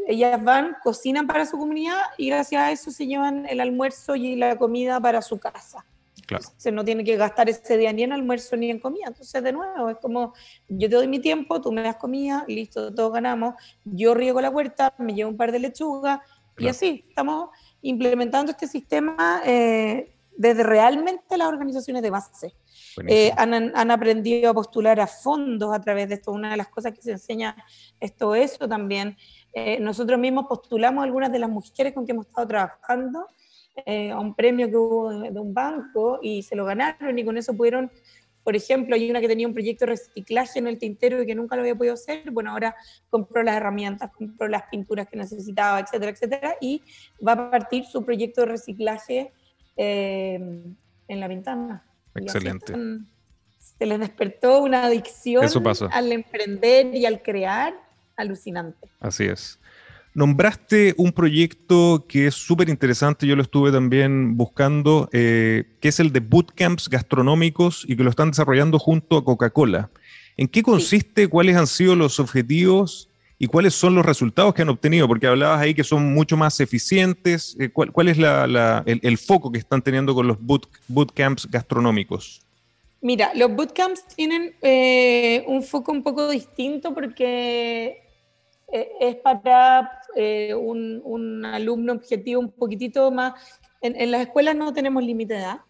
ellas 0.07 0.43
van, 0.43 0.77
cocinan 0.83 1.27
para 1.27 1.47
su 1.47 1.59
comunidad 1.59 2.01
y 2.19 2.29
gracias 2.29 2.63
a 2.63 2.73
eso 2.73 2.91
se 2.91 3.07
llevan 3.07 3.47
el 3.47 3.61
almuerzo 3.61 4.17
y 4.17 4.37
la 4.37 4.57
comida 4.57 5.01
para 5.01 5.23
su 5.23 5.39
casa. 5.39 5.85
Claro. 6.27 6.45
Se 6.57 6.71
no 6.71 6.85
tiene 6.85 7.05
que 7.05 7.17
gastar 7.17 7.49
ese 7.49 7.77
día 7.77 7.93
ni 7.93 8.05
en 8.05 8.13
almuerzo 8.13 8.57
ni 8.57 8.71
en 8.71 8.79
comida. 8.79 9.07
Entonces, 9.09 9.43
de 9.43 9.53
nuevo, 9.53 9.91
es 9.91 9.97
como 9.99 10.35
yo 10.69 10.89
te 10.89 10.97
doy 10.97 11.09
mi 11.09 11.19
tiempo, 11.19 11.61
tú 11.61 11.73
me 11.73 11.83
das 11.83 11.97
comida, 11.97 12.45
listo, 12.49 12.95
todos 12.95 13.13
ganamos. 13.13 13.55
Yo 13.85 14.15
riego 14.15 14.41
la 14.41 14.51
huerta, 14.51 14.95
me 14.99 15.15
llevo 15.15 15.31
un 15.31 15.37
par 15.37 15.53
de 15.53 15.59
lechugas 15.59 16.21
y 16.59 16.69
así 16.69 17.05
estamos 17.09 17.51
implementando 17.81 18.53
este 18.53 18.69
sistema 18.69 19.43
eh, 19.45 20.15
desde 20.37 20.63
realmente 20.63 21.37
las 21.37 21.49
organizaciones 21.49 22.03
de 22.03 22.11
base. 22.11 22.55
Eh, 23.09 23.33
han, 23.37 23.55
han, 23.55 23.91
aprendido 23.91 24.51
a 24.51 24.55
postular 24.55 25.01
a 25.01 25.07
fondos 25.07 25.75
a 25.75 25.81
través 25.81 26.09
de 26.09 26.17
esto. 26.17 26.31
Una 26.31 26.51
de 26.51 26.57
las 26.59 26.69
cosas 26.69 26.93
que 26.93 27.01
se 27.01 27.13
enseña 27.13 27.57
esto 28.01 28.35
eso 28.35 28.69
también 28.69 29.17
eh, 29.55 29.79
nosotros 29.81 30.19
mismos 30.19 30.47
postulamos 30.49 31.05
algunas 31.05 31.31
de 31.31 31.39
las 31.39 31.51
mujeres 31.51 31.93
con 31.93 32.07
que 32.07 32.13
hemos 32.13 32.27
estado 32.27 32.47
trabajando 32.47 33.27
eh, 33.87 34.11
a 34.11 34.19
un 34.19 34.35
premio 34.35 34.69
que 34.69 34.77
hubo 34.77 35.11
de, 35.11 35.39
un 35.39 35.53
banco 35.53 36.19
y 36.23 36.43
se 36.43 36.57
lo 36.57 36.65
ganaron 36.65 37.19
y 37.19 37.25
con 37.25 37.37
eso 37.37 37.55
pudieron, 37.55 37.91
por 38.45 38.57
ejemplo, 38.57 38.95
hay 38.95 39.11
una 39.11 39.21
que 39.21 39.29
tenía 39.29 39.47
un 39.47 39.53
proyecto 39.53 39.85
de 39.85 39.93
reciclaje 39.93 40.59
en 40.59 40.67
el 40.67 40.79
tintero 40.79 41.23
y 41.23 41.27
que 41.27 41.35
nunca 41.35 41.57
lo 41.57 41.63
había 41.63 41.75
podido 41.75 41.95
hacer, 41.95 42.31
bueno, 42.31 42.53
ahora 42.53 42.75
compró 43.11 43.43
las 43.43 43.57
herramientas, 43.57 44.11
compró 44.13 44.49
las 44.49 44.65
pinturas 44.65 45.09
que 45.09 45.17
necesitaba, 45.17 45.81
etcétera, 45.81 46.13
etcétera, 46.13 46.57
y 46.61 46.83
va 47.27 47.33
a 47.33 47.51
partir 47.51 47.85
su 47.85 48.05
proyecto 48.05 48.43
de 48.43 48.47
reciclaje 48.49 49.33
eh, 49.77 50.39
en 51.09 51.21
la 51.21 51.29
ventana. 51.29 51.85
Excelente. 52.15 52.75
se 53.59 53.87
les 53.87 53.99
despertó 53.99 54.63
una 54.63 54.85
adicción 54.85 55.47
al 55.91 56.13
emprender 56.13 56.95
y 56.95 57.07
al 57.07 57.23
crear 57.23 57.75
alucinante. 58.23 58.89
Así 59.01 59.25
es. 59.25 59.59
Nombraste 60.15 60.95
un 60.99 61.13
proyecto 61.13 62.05
que 62.07 62.27
es 62.27 62.35
súper 62.35 62.69
interesante, 62.69 63.27
yo 63.27 63.35
lo 63.35 63.43
estuve 63.43 63.73
también 63.73 64.37
buscando, 64.37 65.09
eh, 65.13 65.65
que 65.81 65.89
es 65.89 66.01
el 66.01 66.13
de 66.13 66.21
bootcamps 66.21 66.91
gastronómicos 66.91 67.85
y 67.89 67.97
que 67.97 68.05
lo 68.05 68.11
están 68.11 68.31
desarrollando 68.31 68.79
junto 68.79 69.17
a 69.17 69.25
Coca-Cola. 69.25 69.91
¿En 70.37 70.49
qué 70.49 70.63
consiste? 70.63 71.29
¿Cuáles 71.29 71.57
han 71.57 71.67
sido 71.67 71.97
los 71.97 72.21
objetivos? 72.21 73.09
¿Y 73.39 73.47
cuáles 73.47 73.75
son 73.75 73.95
los 73.95 74.05
resultados 74.05 74.55
que 74.55 74.63
han 74.63 74.69
obtenido? 74.69 75.09
Porque 75.09 75.27
hablabas 75.27 75.61
ahí 75.61 75.75
que 75.75 75.83
son 75.83 76.13
mucho 76.13 76.37
más 76.37 76.61
eficientes. 76.61 77.57
Eh, 77.59 77.71
¿Cuál, 77.71 78.09
es 78.09 78.19
el, 78.87 79.19
foco 79.19 79.51
que 79.51 79.59
están 79.59 79.81
teniendo 79.81 80.15
con 80.15 80.29
los 80.29 80.37
bootcamps 80.89 81.51
gastronómicos? 81.51 82.43
Mira, 83.01 83.33
los 83.35 83.51
bootcamps 83.53 84.07
tienen 84.15 84.55
eh, 84.63 85.43
un 85.49 85.63
foco 85.63 85.91
un 85.91 86.03
poco 86.05 86.29
distinto 86.29 86.95
porque 86.95 88.02
eh, 88.73 88.93
es 89.01 89.17
para 89.17 90.01
eh, 90.17 90.55
un, 90.55 91.45
alumno 91.45 91.93
objetivo 91.93 92.41
un 92.41 92.51
poquitito 92.51 93.11
más. 93.11 93.35
En, 93.83 94.11
las 94.11 94.23
escuelas 94.23 94.57
no 94.57 94.73
tenemos 94.73 95.03
límite 95.03 95.35
de 95.35 95.41
edad 95.41 95.61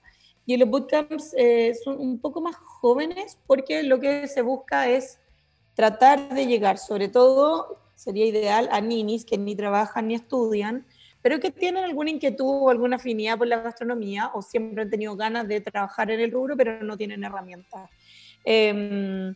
y 0.46 0.54
en 0.54 0.60
los 0.60 0.68
bootcamps 0.68 1.34
eh, 1.36 1.74
son 1.82 1.98
un 1.98 2.20
poco 2.20 2.40
más 2.40 2.54
jóvenes 2.54 3.38
porque 3.46 3.82
lo 3.82 3.98
que 3.98 4.28
se 4.28 4.42
busca 4.42 4.88
es 4.88 5.18
tratar 5.74 6.28
de 6.32 6.46
llegar, 6.46 6.78
sobre 6.78 7.08
todo 7.08 7.78
sería 7.96 8.26
ideal 8.26 8.68
a 8.70 8.80
ninis 8.80 9.24
que 9.24 9.38
ni 9.38 9.56
trabajan 9.56 10.08
ni 10.08 10.14
estudian, 10.14 10.86
pero 11.22 11.40
que 11.40 11.50
tienen 11.50 11.84
alguna 11.84 12.10
inquietud 12.10 12.62
o 12.62 12.70
alguna 12.70 12.96
afinidad 12.96 13.38
por 13.38 13.48
la 13.48 13.62
gastronomía 13.62 14.30
o 14.34 14.42
siempre 14.42 14.82
han 14.82 14.90
tenido 14.90 15.16
ganas 15.16 15.48
de 15.48 15.60
trabajar 15.60 16.10
en 16.10 16.20
el 16.20 16.30
rubro, 16.30 16.56
pero 16.56 16.82
no 16.84 16.96
tienen 16.96 17.24
herramientas. 17.24 17.90
Em, 18.44 19.34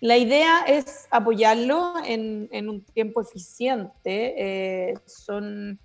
la 0.00 0.16
idea 0.16 0.62
es 0.66 1.06
apoyarlo 1.10 1.94
en, 2.04 2.68
un 2.68 2.84
tiempo 2.84 3.20
eficiente. 3.20 4.34
Eh, 4.90 4.94
son 5.06 5.78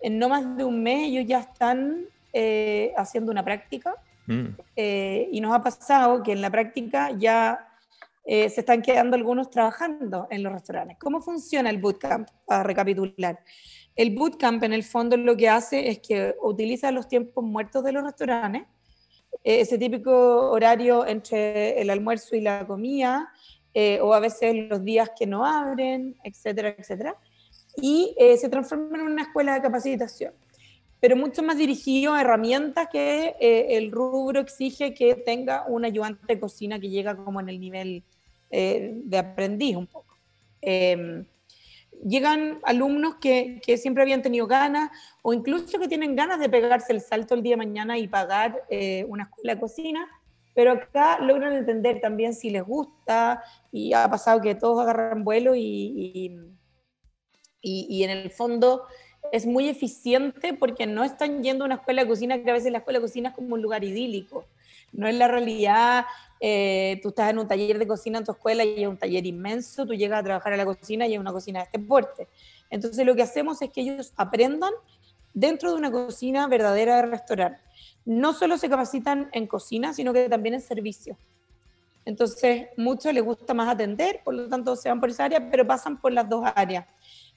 en 0.00 0.18
no 0.18 0.28
más 0.28 0.56
de 0.56 0.64
un 0.64 0.82
mes 0.82 1.08
ellos 1.08 1.24
ya 1.26 1.40
están 1.40 2.06
eh, 2.32 2.92
haciendo 2.96 3.30
una 3.32 3.44
práctica 3.44 3.94
mm. 4.26 4.46
eh, 4.76 5.28
y 5.30 5.40
nos 5.40 5.54
ha 5.54 5.62
pasado 5.62 6.22
que 6.22 6.32
en 6.32 6.40
la 6.40 6.50
práctica 6.50 7.10
ya 7.18 7.66
se 8.22 8.46
están 8.46 8.80
quedando 8.80 9.16
algunos 9.16 9.50
trabajando 9.50 10.28
en 10.30 10.44
los 10.44 10.52
restaurantes. 10.52 10.96
¿Cómo 11.00 11.20
funciona 11.20 11.68
el 11.68 11.78
bootcamp? 11.78 12.28
Para 12.46 12.62
recapitular. 12.62 13.40
El 13.96 14.14
bootcamp 14.14 14.62
en 14.62 14.72
el 14.72 14.84
fondo 14.84 15.16
lo 15.16 15.36
que 15.36 15.48
hace 15.48 15.88
es 15.88 15.98
que 15.98 16.36
utiliza 16.40 16.92
los 16.92 17.08
tiempos 17.08 17.42
muertos 17.42 17.82
de 17.82 17.90
los 17.90 18.04
restaurantes 18.04 18.62
eh, 18.62 18.66
ese 19.42 19.78
típico 19.78 20.50
horario 20.50 21.06
entre 21.06 21.80
el 21.80 21.90
almuerzo 21.90 22.36
y 22.36 22.40
la 22.40 22.66
comida, 22.66 23.32
eh, 23.72 24.00
o 24.00 24.12
a 24.12 24.20
veces 24.20 24.54
los 24.68 24.84
días 24.84 25.10
que 25.18 25.26
no 25.26 25.46
abren, 25.46 26.16
etcétera, 26.24 26.74
etcétera, 26.76 27.16
y 27.76 28.14
eh, 28.18 28.36
se 28.36 28.48
transforma 28.48 28.98
en 28.98 29.06
una 29.06 29.22
escuela 29.22 29.54
de 29.54 29.62
capacitación, 29.62 30.32
pero 30.98 31.16
mucho 31.16 31.42
más 31.42 31.56
dirigido 31.56 32.12
a 32.12 32.20
herramientas 32.20 32.88
que 32.92 33.36
el 33.40 33.90
rubro 33.90 34.40
exige 34.40 34.92
que 34.92 35.14
tenga 35.14 35.64
un 35.66 35.84
ayudante 35.84 36.34
de 36.34 36.40
cocina 36.40 36.78
que 36.78 36.90
llega 36.90 37.16
como 37.16 37.40
en 37.40 37.48
el 37.48 37.58
nivel 37.58 38.02
de 38.50 39.16
aprendiz 39.16 39.76
un 39.76 39.86
poco. 39.86 40.14
Llegan 42.04 42.60
alumnos 42.62 43.16
que, 43.16 43.60
que, 43.64 43.76
siempre 43.76 44.02
habían 44.02 44.22
tenido 44.22 44.46
ganas 44.46 44.90
o 45.22 45.32
incluso 45.32 45.78
que 45.78 45.88
tienen 45.88 46.16
ganas 46.16 46.40
de 46.40 46.48
pegarse 46.48 46.92
el 46.92 47.00
salto 47.00 47.34
el 47.34 47.42
día 47.42 47.52
de 47.52 47.58
mañana 47.58 47.98
y 47.98 48.08
pagar 48.08 48.62
eh, 48.70 49.04
una 49.08 49.24
escuela 49.24 49.54
de 49.54 49.60
cocina, 49.60 50.08
pero 50.54 50.72
acá 50.72 51.18
logran 51.20 51.52
entender 51.52 52.00
también 52.00 52.34
si 52.34 52.50
les 52.50 52.62
gusta 52.62 53.42
y 53.70 53.92
ha 53.92 54.08
pasado 54.10 54.40
que 54.40 54.54
todos 54.54 54.80
agarran 54.80 55.24
vuelo 55.24 55.54
y, 55.54 55.60
y, 57.60 57.86
y 57.88 58.04
en 58.04 58.10
el 58.10 58.30
fondo 58.30 58.86
es 59.32 59.46
muy 59.46 59.68
eficiente 59.68 60.54
porque 60.54 60.86
no 60.86 61.04
están 61.04 61.42
yendo 61.42 61.64
a 61.64 61.66
una 61.66 61.74
escuela 61.76 62.02
de 62.02 62.08
cocina 62.08 62.42
que 62.42 62.50
a 62.50 62.54
veces 62.54 62.72
la 62.72 62.78
escuela 62.78 62.98
de 62.98 63.04
cocina 63.04 63.28
es 63.30 63.34
como 63.34 63.54
un 63.54 63.62
lugar 63.62 63.84
idílico. 63.84 64.46
No 64.92 65.08
es 65.08 65.14
la 65.14 65.28
realidad 65.28 66.04
eh, 66.42 66.98
tú 67.02 67.10
estás 67.10 67.30
en 67.30 67.38
un 67.38 67.46
taller 67.46 67.78
de 67.78 67.86
cocina 67.86 68.18
en 68.18 68.24
tu 68.24 68.32
escuela 68.32 68.64
y 68.64 68.82
es 68.82 68.88
un 68.88 68.96
taller 68.96 69.26
inmenso, 69.26 69.86
tú 69.86 69.92
llegas 69.92 70.20
a 70.20 70.22
trabajar 70.22 70.54
a 70.54 70.56
la 70.56 70.64
cocina 70.64 71.06
y 71.06 71.12
es 71.12 71.20
una 71.20 71.32
cocina 71.32 71.60
de 71.60 71.64
este 71.66 71.78
porte. 71.78 72.28
Entonces 72.70 73.04
lo 73.04 73.14
que 73.14 73.22
hacemos 73.22 73.60
es 73.60 73.70
que 73.70 73.82
ellos 73.82 74.14
aprendan 74.16 74.72
dentro 75.34 75.70
de 75.70 75.76
una 75.76 75.90
cocina 75.90 76.48
verdadera 76.48 76.96
de 76.96 77.02
restaurante. 77.02 77.60
No 78.06 78.32
solo 78.32 78.56
se 78.56 78.70
capacitan 78.70 79.28
en 79.32 79.46
cocina, 79.46 79.92
sino 79.92 80.14
que 80.14 80.30
también 80.30 80.54
en 80.54 80.62
servicio. 80.62 81.18
Entonces, 82.06 82.68
muchos 82.78 83.12
les 83.12 83.22
gusta 83.22 83.52
más 83.52 83.68
atender, 83.68 84.20
por 84.24 84.32
lo 84.32 84.48
tanto 84.48 84.74
se 84.74 84.88
van 84.88 85.00
por 85.00 85.10
esa 85.10 85.26
área, 85.26 85.50
pero 85.50 85.66
pasan 85.66 86.00
por 86.00 86.12
las 86.12 86.26
dos 86.26 86.44
áreas, 86.56 86.86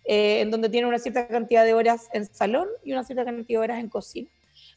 eh, 0.06 0.40
en 0.40 0.50
donde 0.50 0.70
tienen 0.70 0.88
una 0.88 1.00
cierta 1.00 1.28
cantidad 1.28 1.66
de 1.66 1.74
horas 1.74 2.08
en 2.14 2.26
salón 2.34 2.70
y 2.84 2.94
una 2.94 3.04
cierta 3.04 3.26
cantidad 3.26 3.60
de 3.60 3.64
horas 3.64 3.80
en 3.80 3.90
cocina. 3.90 4.30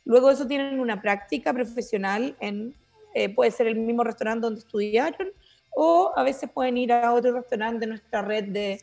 Luego 0.06 0.28
de 0.28 0.34
eso 0.34 0.46
tienen 0.46 0.80
una 0.80 1.02
práctica 1.02 1.52
profesional 1.52 2.34
en 2.40 2.74
eh, 3.18 3.30
puede 3.30 3.50
ser 3.50 3.66
el 3.66 3.76
mismo 3.76 4.04
restaurante 4.04 4.44
donde 4.44 4.60
estudiaron 4.60 5.28
o 5.70 6.12
a 6.14 6.22
veces 6.22 6.50
pueden 6.50 6.76
ir 6.76 6.92
a 6.92 7.14
otro 7.14 7.32
restaurante 7.32 7.80
de 7.80 7.86
nuestra 7.86 8.20
red 8.20 8.44
de, 8.44 8.82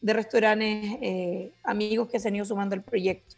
restaurantes 0.00 0.96
eh, 1.02 1.52
amigos 1.62 2.08
que 2.08 2.18
se 2.18 2.28
han 2.28 2.36
ido 2.36 2.46
sumando 2.46 2.74
al 2.74 2.82
proyecto. 2.82 3.36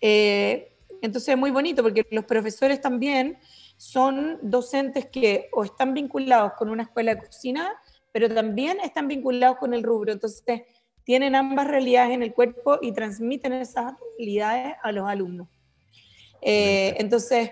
Eh, 0.00 0.72
entonces 1.02 1.28
es 1.28 1.36
muy 1.36 1.50
bonito 1.50 1.82
porque 1.82 2.06
los 2.10 2.24
profesores 2.24 2.80
también 2.80 3.36
son 3.76 4.38
docentes 4.40 5.04
que 5.04 5.50
o 5.52 5.64
están 5.64 5.92
vinculados 5.92 6.54
con 6.54 6.70
una 6.70 6.84
escuela 6.84 7.14
de 7.14 7.20
cocina, 7.20 7.70
pero 8.10 8.34
también 8.34 8.78
están 8.80 9.06
vinculados 9.06 9.58
con 9.58 9.74
el 9.74 9.82
rubro. 9.82 10.12
Entonces 10.12 10.62
tienen 11.04 11.34
ambas 11.34 11.68
realidades 11.68 12.14
en 12.14 12.22
el 12.22 12.32
cuerpo 12.32 12.78
y 12.80 12.92
transmiten 12.92 13.52
esas 13.52 13.92
realidades 14.16 14.76
a 14.82 14.92
los 14.92 15.06
alumnos. 15.06 15.46
Entonces, 16.44 17.50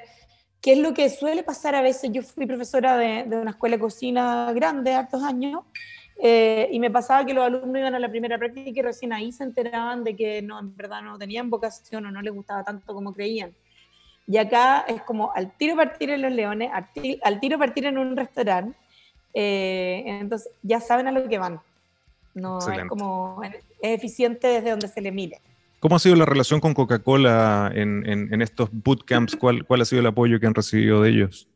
¿Qué 0.62 0.74
es 0.74 0.78
lo 0.78 0.94
que 0.94 1.10
suele 1.10 1.42
pasar 1.42 1.74
a 1.74 1.82
veces? 1.82 2.10
Yo 2.12 2.22
fui 2.22 2.46
profesora 2.46 2.96
de, 2.96 3.24
una 3.36 3.50
escuela 3.50 3.76
de 3.76 3.80
cocina 3.80 4.52
grande, 4.54 4.94
hartos 4.94 5.20
años, 5.24 5.64
eh, 6.22 6.68
y 6.70 6.78
me 6.78 6.88
pasaba 6.88 7.26
que 7.26 7.34
los 7.34 7.44
alumnos 7.44 7.76
iban 7.76 7.96
a 7.96 7.98
la 7.98 8.08
primera 8.08 8.38
práctica 8.38 8.70
y 8.78 8.80
recién 8.80 9.12
ahí 9.12 9.32
se 9.32 9.42
enteraban 9.42 10.04
de 10.04 10.14
que 10.14 10.40
no, 10.40 10.60
en 10.60 10.76
verdad 10.76 11.02
no 11.02 11.18
tenían 11.18 11.50
vocación 11.50 12.06
o 12.06 12.12
no 12.12 12.22
les 12.22 12.32
gustaba 12.32 12.62
tanto 12.62 12.94
como 12.94 13.12
creían. 13.12 13.52
Y 14.28 14.36
acá 14.36 14.84
es 14.86 15.02
como 15.02 15.32
al 15.32 15.50
tiro 15.56 15.74
partir 15.74 16.10
en 16.10 16.22
Los 16.22 16.30
Leones, 16.30 16.70
al, 16.72 17.40
tiro 17.40 17.58
partir 17.58 17.86
en 17.86 17.98
un 17.98 18.16
restaurante, 18.16 18.78
Eh, 19.34 20.04
entonces 20.06 20.52
ya 20.62 20.78
saben 20.78 21.08
a 21.08 21.10
lo 21.10 21.26
que 21.26 21.38
van. 21.38 21.60
No 22.34 22.58
es 22.58 22.84
como 22.86 23.42
es 23.42 23.56
eficiente 23.80 24.46
desde 24.46 24.70
donde 24.70 24.88
se 24.88 25.00
le 25.00 25.10
mire. 25.10 25.40
¿Cómo 25.82 25.96
ha 25.96 25.98
sido 25.98 26.14
la 26.14 26.26
relación 26.26 26.60
con 26.60 26.74
Coca-Cola 26.74 27.72
en, 27.74 28.40
estos 28.40 28.68
bootcamps? 28.70 29.34
¿Cuál, 29.34 29.66
¿Cuál 29.66 29.80
ha 29.80 29.84
sido 29.84 29.98
el 29.98 30.06
apoyo 30.06 30.38
que 30.38 30.46
han 30.46 30.54
recibido 30.54 31.02
de 31.02 31.10
ellos? 31.10 31.48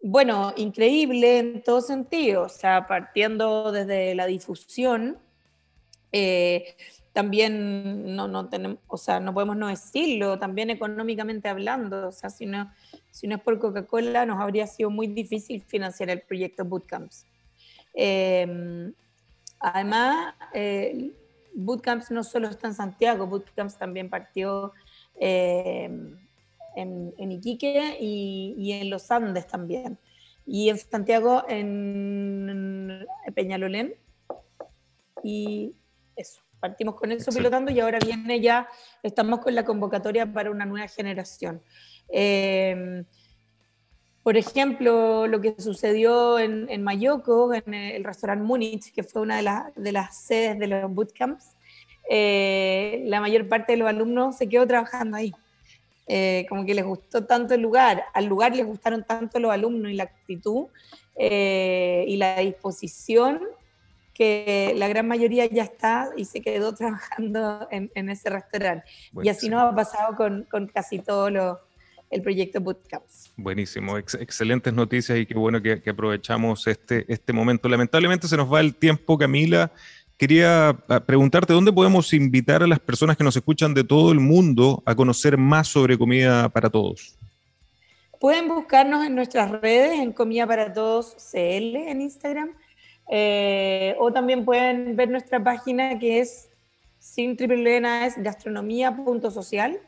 Bueno, 0.00 0.54
increíble 0.56 1.38
en 1.38 1.62
todo 1.62 1.82
sentido, 1.82 2.44
o 2.44 2.48
sea, 2.48 2.86
partiendo 2.86 3.70
desde 3.70 4.14
la 4.14 4.24
difusión, 4.24 5.18
eh, 6.12 6.76
también 7.12 8.16
no, 8.16 8.26
no 8.26 8.48
tenemos, 8.48 8.78
o 8.86 8.96
sea, 8.96 9.20
no 9.20 9.34
podemos 9.34 9.58
no 9.58 9.68
decirlo, 9.68 10.38
también 10.38 10.70
económicamente 10.70 11.50
hablando, 11.50 12.08
o 12.08 12.12
sea, 12.12 12.30
si 12.30 12.46
no, 12.46 12.72
si 13.10 13.28
no 13.28 13.36
es 13.36 13.42
por 13.42 13.58
Coca-Cola, 13.58 14.24
nos 14.24 14.40
habría 14.40 14.66
sido 14.66 14.88
muy 14.88 15.08
difícil 15.08 15.60
financiar 15.60 16.08
el 16.08 16.22
proyecto 16.22 16.64
Bootcamps. 16.64 17.26
Eh, 17.92 18.94
además, 19.60 20.36
eh, 20.54 21.12
Bootcamps 21.54 22.10
no 22.10 22.24
solo 22.24 22.48
está 22.48 22.68
en 22.68 22.74
Santiago, 22.74 23.26
Bootcamps 23.26 23.76
también 23.76 24.08
partió 24.08 24.72
eh, 25.18 25.90
en, 26.76 27.32
Iquique 27.32 27.96
y, 28.00 28.72
en 28.72 28.90
los 28.90 29.10
Andes 29.10 29.46
también. 29.46 29.98
Y 30.46 30.70
en 30.70 30.78
Santiago, 30.78 31.44
en 31.48 33.06
Peñalolén. 33.34 33.94
Y 35.22 35.74
eso, 36.16 36.42
partimos 36.58 36.96
con 36.96 37.12
eso 37.12 37.30
pilotando 37.30 37.70
y 37.70 37.80
ahora 37.80 37.98
viene 38.04 38.40
ya, 38.40 38.68
estamos 39.02 39.40
con 39.40 39.54
la 39.54 39.64
convocatoria 39.64 40.32
para 40.32 40.50
una 40.50 40.64
nueva 40.64 40.88
generación. 40.88 41.62
Eh, 42.08 43.04
por 44.22 44.36
ejemplo, 44.36 45.26
lo 45.26 45.40
que 45.40 45.54
sucedió 45.58 46.38
en, 46.38 46.68
en 46.70 46.82
Mayoco, 46.82 47.52
en 47.54 47.74
el 47.74 48.04
restaurante 48.04 48.44
Múnich, 48.44 48.92
que 48.92 49.02
fue 49.02 49.22
una 49.22 49.42
de, 49.42 49.82
de 49.82 49.92
las 49.92 50.16
sedes 50.16 50.58
de 50.58 50.68
los 50.68 50.92
bootcamps, 50.92 51.56
eh, 52.08 53.02
la 53.06 53.20
mayor 53.20 53.48
parte 53.48 53.72
de 53.72 53.78
los 53.78 53.88
alumnos 53.88 54.36
se 54.36 54.48
quedó 54.48 54.66
trabajando 54.66 55.16
ahí. 55.16 55.32
Eh, 56.06 56.46
como 56.48 56.64
que 56.66 56.74
les 56.74 56.84
gustó 56.84 57.24
tanto 57.24 57.54
el 57.54 57.62
lugar, 57.62 58.04
al 58.12 58.26
lugar 58.26 58.54
les 58.54 58.66
gustaron 58.66 59.04
tanto 59.04 59.38
los 59.38 59.52
alumnos 59.52 59.90
y 59.90 59.94
la 59.94 60.04
actitud 60.04 60.66
eh, 61.16 62.04
y 62.08 62.16
la 62.16 62.36
disposición 62.40 63.40
que 64.12 64.74
la 64.76 64.88
gran 64.88 65.06
mayoría 65.06 65.46
ya 65.46 65.62
está 65.62 66.10
y 66.16 66.24
se 66.26 66.42
quedó 66.42 66.74
trabajando 66.74 67.66
en, 67.70 68.08
ese 68.10 68.30
restaurante. 68.30 68.84
y 69.22 69.28
así 69.28 69.48
nos 69.48 69.62
ha 69.62 69.74
pasado 69.74 70.16
con, 70.16 70.44
con 70.50 70.66
casi 70.66 70.98
todo 70.98 71.30
lo, 71.30 71.60
el 72.12 72.22
proyecto 72.22 72.60
Bootcamps. 72.60 73.32
Buenísimo, 73.36 73.98
excelentes 73.98 74.72
noticias 74.72 75.18
y 75.18 75.26
qué 75.26 75.34
bueno 75.34 75.60
que, 75.60 75.82
que, 75.82 75.90
aprovechamos 75.90 76.66
este, 76.68 77.04
este 77.12 77.32
momento. 77.32 77.68
Lamentablemente 77.68 78.28
se 78.28 78.36
nos 78.36 78.52
va 78.52 78.60
el 78.60 78.74
tiempo, 78.76 79.18
Camila 79.18 79.72
quería 80.22 80.68
ah, 80.88 81.00
preguntarte 81.00 81.52
dónde 81.52 81.72
podemos 81.72 82.12
invitar 82.12 82.62
a 82.62 82.68
las 82.68 82.78
personas 82.78 83.16
que 83.16 83.24
nos 83.24 83.34
escuchan 83.34 83.74
de 83.74 83.82
todo 83.82 84.12
el 84.12 84.20
mundo 84.20 84.80
a 84.86 84.94
conocer 84.94 85.36
más 85.36 85.66
sobre 85.66 85.98
comida 85.98 86.48
para 86.48 86.70
todos. 86.70 87.18
Pueden 88.20 88.46
buscarnos 88.46 89.04
en 89.04 89.16
nuestras 89.16 89.50
redes, 89.50 89.98
en 89.98 90.12
Comida 90.12 90.46
para 90.46 90.72
Todos 90.72 91.16
CL 91.16 91.74
en 91.74 92.02
Instagram, 92.02 92.52
eh, 93.10 93.96
o 93.98 94.12
también 94.12 94.44
pueden 94.44 94.94
ver 94.94 95.10
nuestra 95.10 95.42
página 95.42 95.98
que 95.98 96.20
es 96.20 96.48
sin 97.00 97.36
triple 97.36 97.78
es 98.06 98.14
gastronomía.social. 98.16 99.80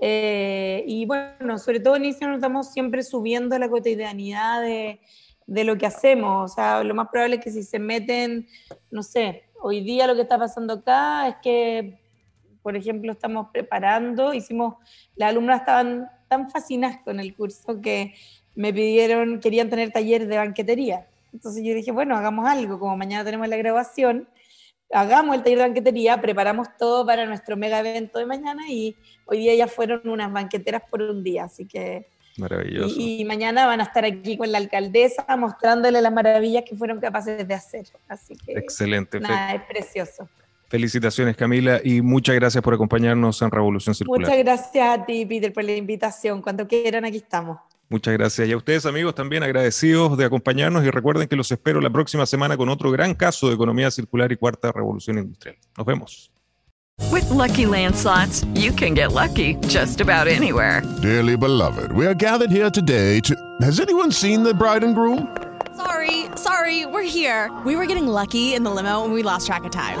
Eh, 0.00 0.84
y 0.86 1.06
bueno, 1.06 1.58
sobre 1.58 1.80
todo 1.80 1.96
en 1.96 2.06
Instagram 2.06 2.36
estamos 2.36 2.72
siempre 2.72 3.02
subiendo 3.02 3.58
la 3.58 3.68
cotidianidad 3.68 4.62
de, 4.62 5.00
de 5.46 5.64
lo 5.64 5.76
que 5.76 5.86
hacemos. 5.86 6.52
O 6.52 6.54
sea, 6.54 6.82
lo 6.82 6.94
más 6.94 7.08
probable 7.08 7.36
es 7.36 7.44
que 7.44 7.50
si 7.50 7.62
se 7.62 7.78
meten, 7.78 8.46
no 8.90 9.02
sé, 9.02 9.44
hoy 9.60 9.82
día 9.82 10.06
lo 10.06 10.14
que 10.14 10.22
está 10.22 10.38
pasando 10.38 10.74
acá 10.74 11.28
es 11.28 11.36
que, 11.42 11.98
por 12.62 12.76
ejemplo, 12.76 13.12
estamos 13.12 13.48
preparando, 13.52 14.34
hicimos, 14.34 14.74
las 15.16 15.30
alumnas 15.30 15.60
estaban 15.60 16.08
tan 16.28 16.50
fascinadas 16.50 16.98
con 17.04 17.20
el 17.20 17.34
curso 17.34 17.80
que 17.80 18.14
me 18.54 18.72
pidieron, 18.72 19.40
querían 19.40 19.68
tener 19.70 19.90
talleres 19.92 20.28
de 20.28 20.36
banquetería. 20.36 21.08
Entonces 21.32 21.64
yo 21.64 21.74
dije, 21.74 21.90
bueno, 21.90 22.16
hagamos 22.16 22.48
algo, 22.48 22.78
como 22.78 22.96
mañana 22.96 23.24
tenemos 23.24 23.48
la 23.48 23.56
grabación, 23.56 24.28
hagamos 24.94 25.36
el 25.36 25.42
taller 25.42 25.58
de 25.58 25.64
banquetería, 25.64 26.20
preparamos 26.20 26.68
todo 26.78 27.04
para 27.04 27.26
nuestro 27.26 27.56
mega 27.56 27.80
evento 27.80 28.18
de 28.18 28.26
mañana 28.26 28.62
y 28.68 28.96
hoy 29.26 29.38
día 29.38 29.54
ya 29.54 29.66
fueron 29.66 30.08
unas 30.08 30.32
banqueteras 30.32 30.82
por 30.90 31.02
un 31.02 31.22
día, 31.22 31.44
así 31.44 31.66
que 31.66 32.06
Maravilloso. 32.36 32.96
Y, 32.98 33.24
mañana 33.24 33.66
van 33.66 33.80
a 33.80 33.84
estar 33.84 34.04
aquí 34.04 34.36
con 34.36 34.50
la 34.50 34.58
alcaldesa 34.58 35.24
mostrándole 35.36 36.00
las 36.00 36.12
maravillas 36.12 36.64
que 36.68 36.76
fueron 36.76 36.98
capaces 36.98 37.46
de 37.46 37.54
hacer. 37.54 37.86
Así 38.08 38.36
que. 38.36 38.54
Excelente. 38.54 39.20
Nada, 39.20 39.54
es 39.54 39.62
precioso. 39.62 40.28
Felicitaciones, 40.74 41.36
Camila, 41.36 41.80
y 41.84 42.02
muchas 42.02 42.34
gracias 42.34 42.60
por 42.60 42.74
acompañarnos 42.74 43.40
en 43.42 43.48
Revolución 43.52 43.94
Circular. 43.94 44.22
Muchas 44.22 44.38
gracias 44.42 44.98
a 44.98 45.06
ti, 45.06 45.24
Peter, 45.24 45.52
por 45.52 45.62
la 45.62 45.76
invitación. 45.76 46.42
Cuando 46.42 46.66
quieran, 46.66 47.04
aquí 47.04 47.18
estamos. 47.18 47.58
Muchas 47.88 48.14
gracias. 48.14 48.48
Y 48.48 48.50
a 48.50 48.56
ustedes, 48.56 48.84
amigos, 48.84 49.14
también 49.14 49.44
agradecidos 49.44 50.18
de 50.18 50.24
acompañarnos 50.24 50.84
y 50.84 50.90
recuerden 50.90 51.28
que 51.28 51.36
los 51.36 51.52
espero 51.52 51.80
la 51.80 51.90
próxima 51.90 52.26
semana 52.26 52.56
con 52.56 52.68
otro 52.68 52.90
gran 52.90 53.14
caso 53.14 53.46
de 53.46 53.54
economía 53.54 53.88
circular 53.92 54.32
y 54.32 54.36
cuarta 54.36 54.72
revolución 54.72 55.16
industrial. 55.18 55.56
Nos 55.78 55.86
vemos. 55.86 56.32
With 57.12 57.30
lucky 57.30 57.66
landslots, 57.66 58.44
you 58.56 58.72
can 58.72 58.94
get 58.94 59.12
lucky 59.12 59.54
just 59.68 60.00
about 60.00 60.26
anywhere. 60.26 60.82
Dearly 61.00 61.36
beloved, 61.36 61.92
we 61.92 62.04
are 62.04 62.16
gathered 62.16 62.50
here 62.50 62.68
today 62.68 63.20
to. 63.20 63.36
Has 63.62 63.78
anyone 63.78 64.10
seen 64.10 64.42
the 64.42 64.52
bride 64.52 64.82
and 64.82 64.96
groom? 64.96 65.28
Sorry, 65.76 66.24
sorry, 66.34 66.84
we're 66.84 67.04
here. 67.04 67.52
We 67.64 67.76
were 67.76 67.86
getting 67.86 68.08
lucky 68.08 68.54
in 68.54 68.64
the 68.64 68.72
limo 68.72 69.04
and 69.04 69.14
we 69.14 69.22
lost 69.22 69.46
track 69.46 69.62
of 69.62 69.70
time. 69.70 70.00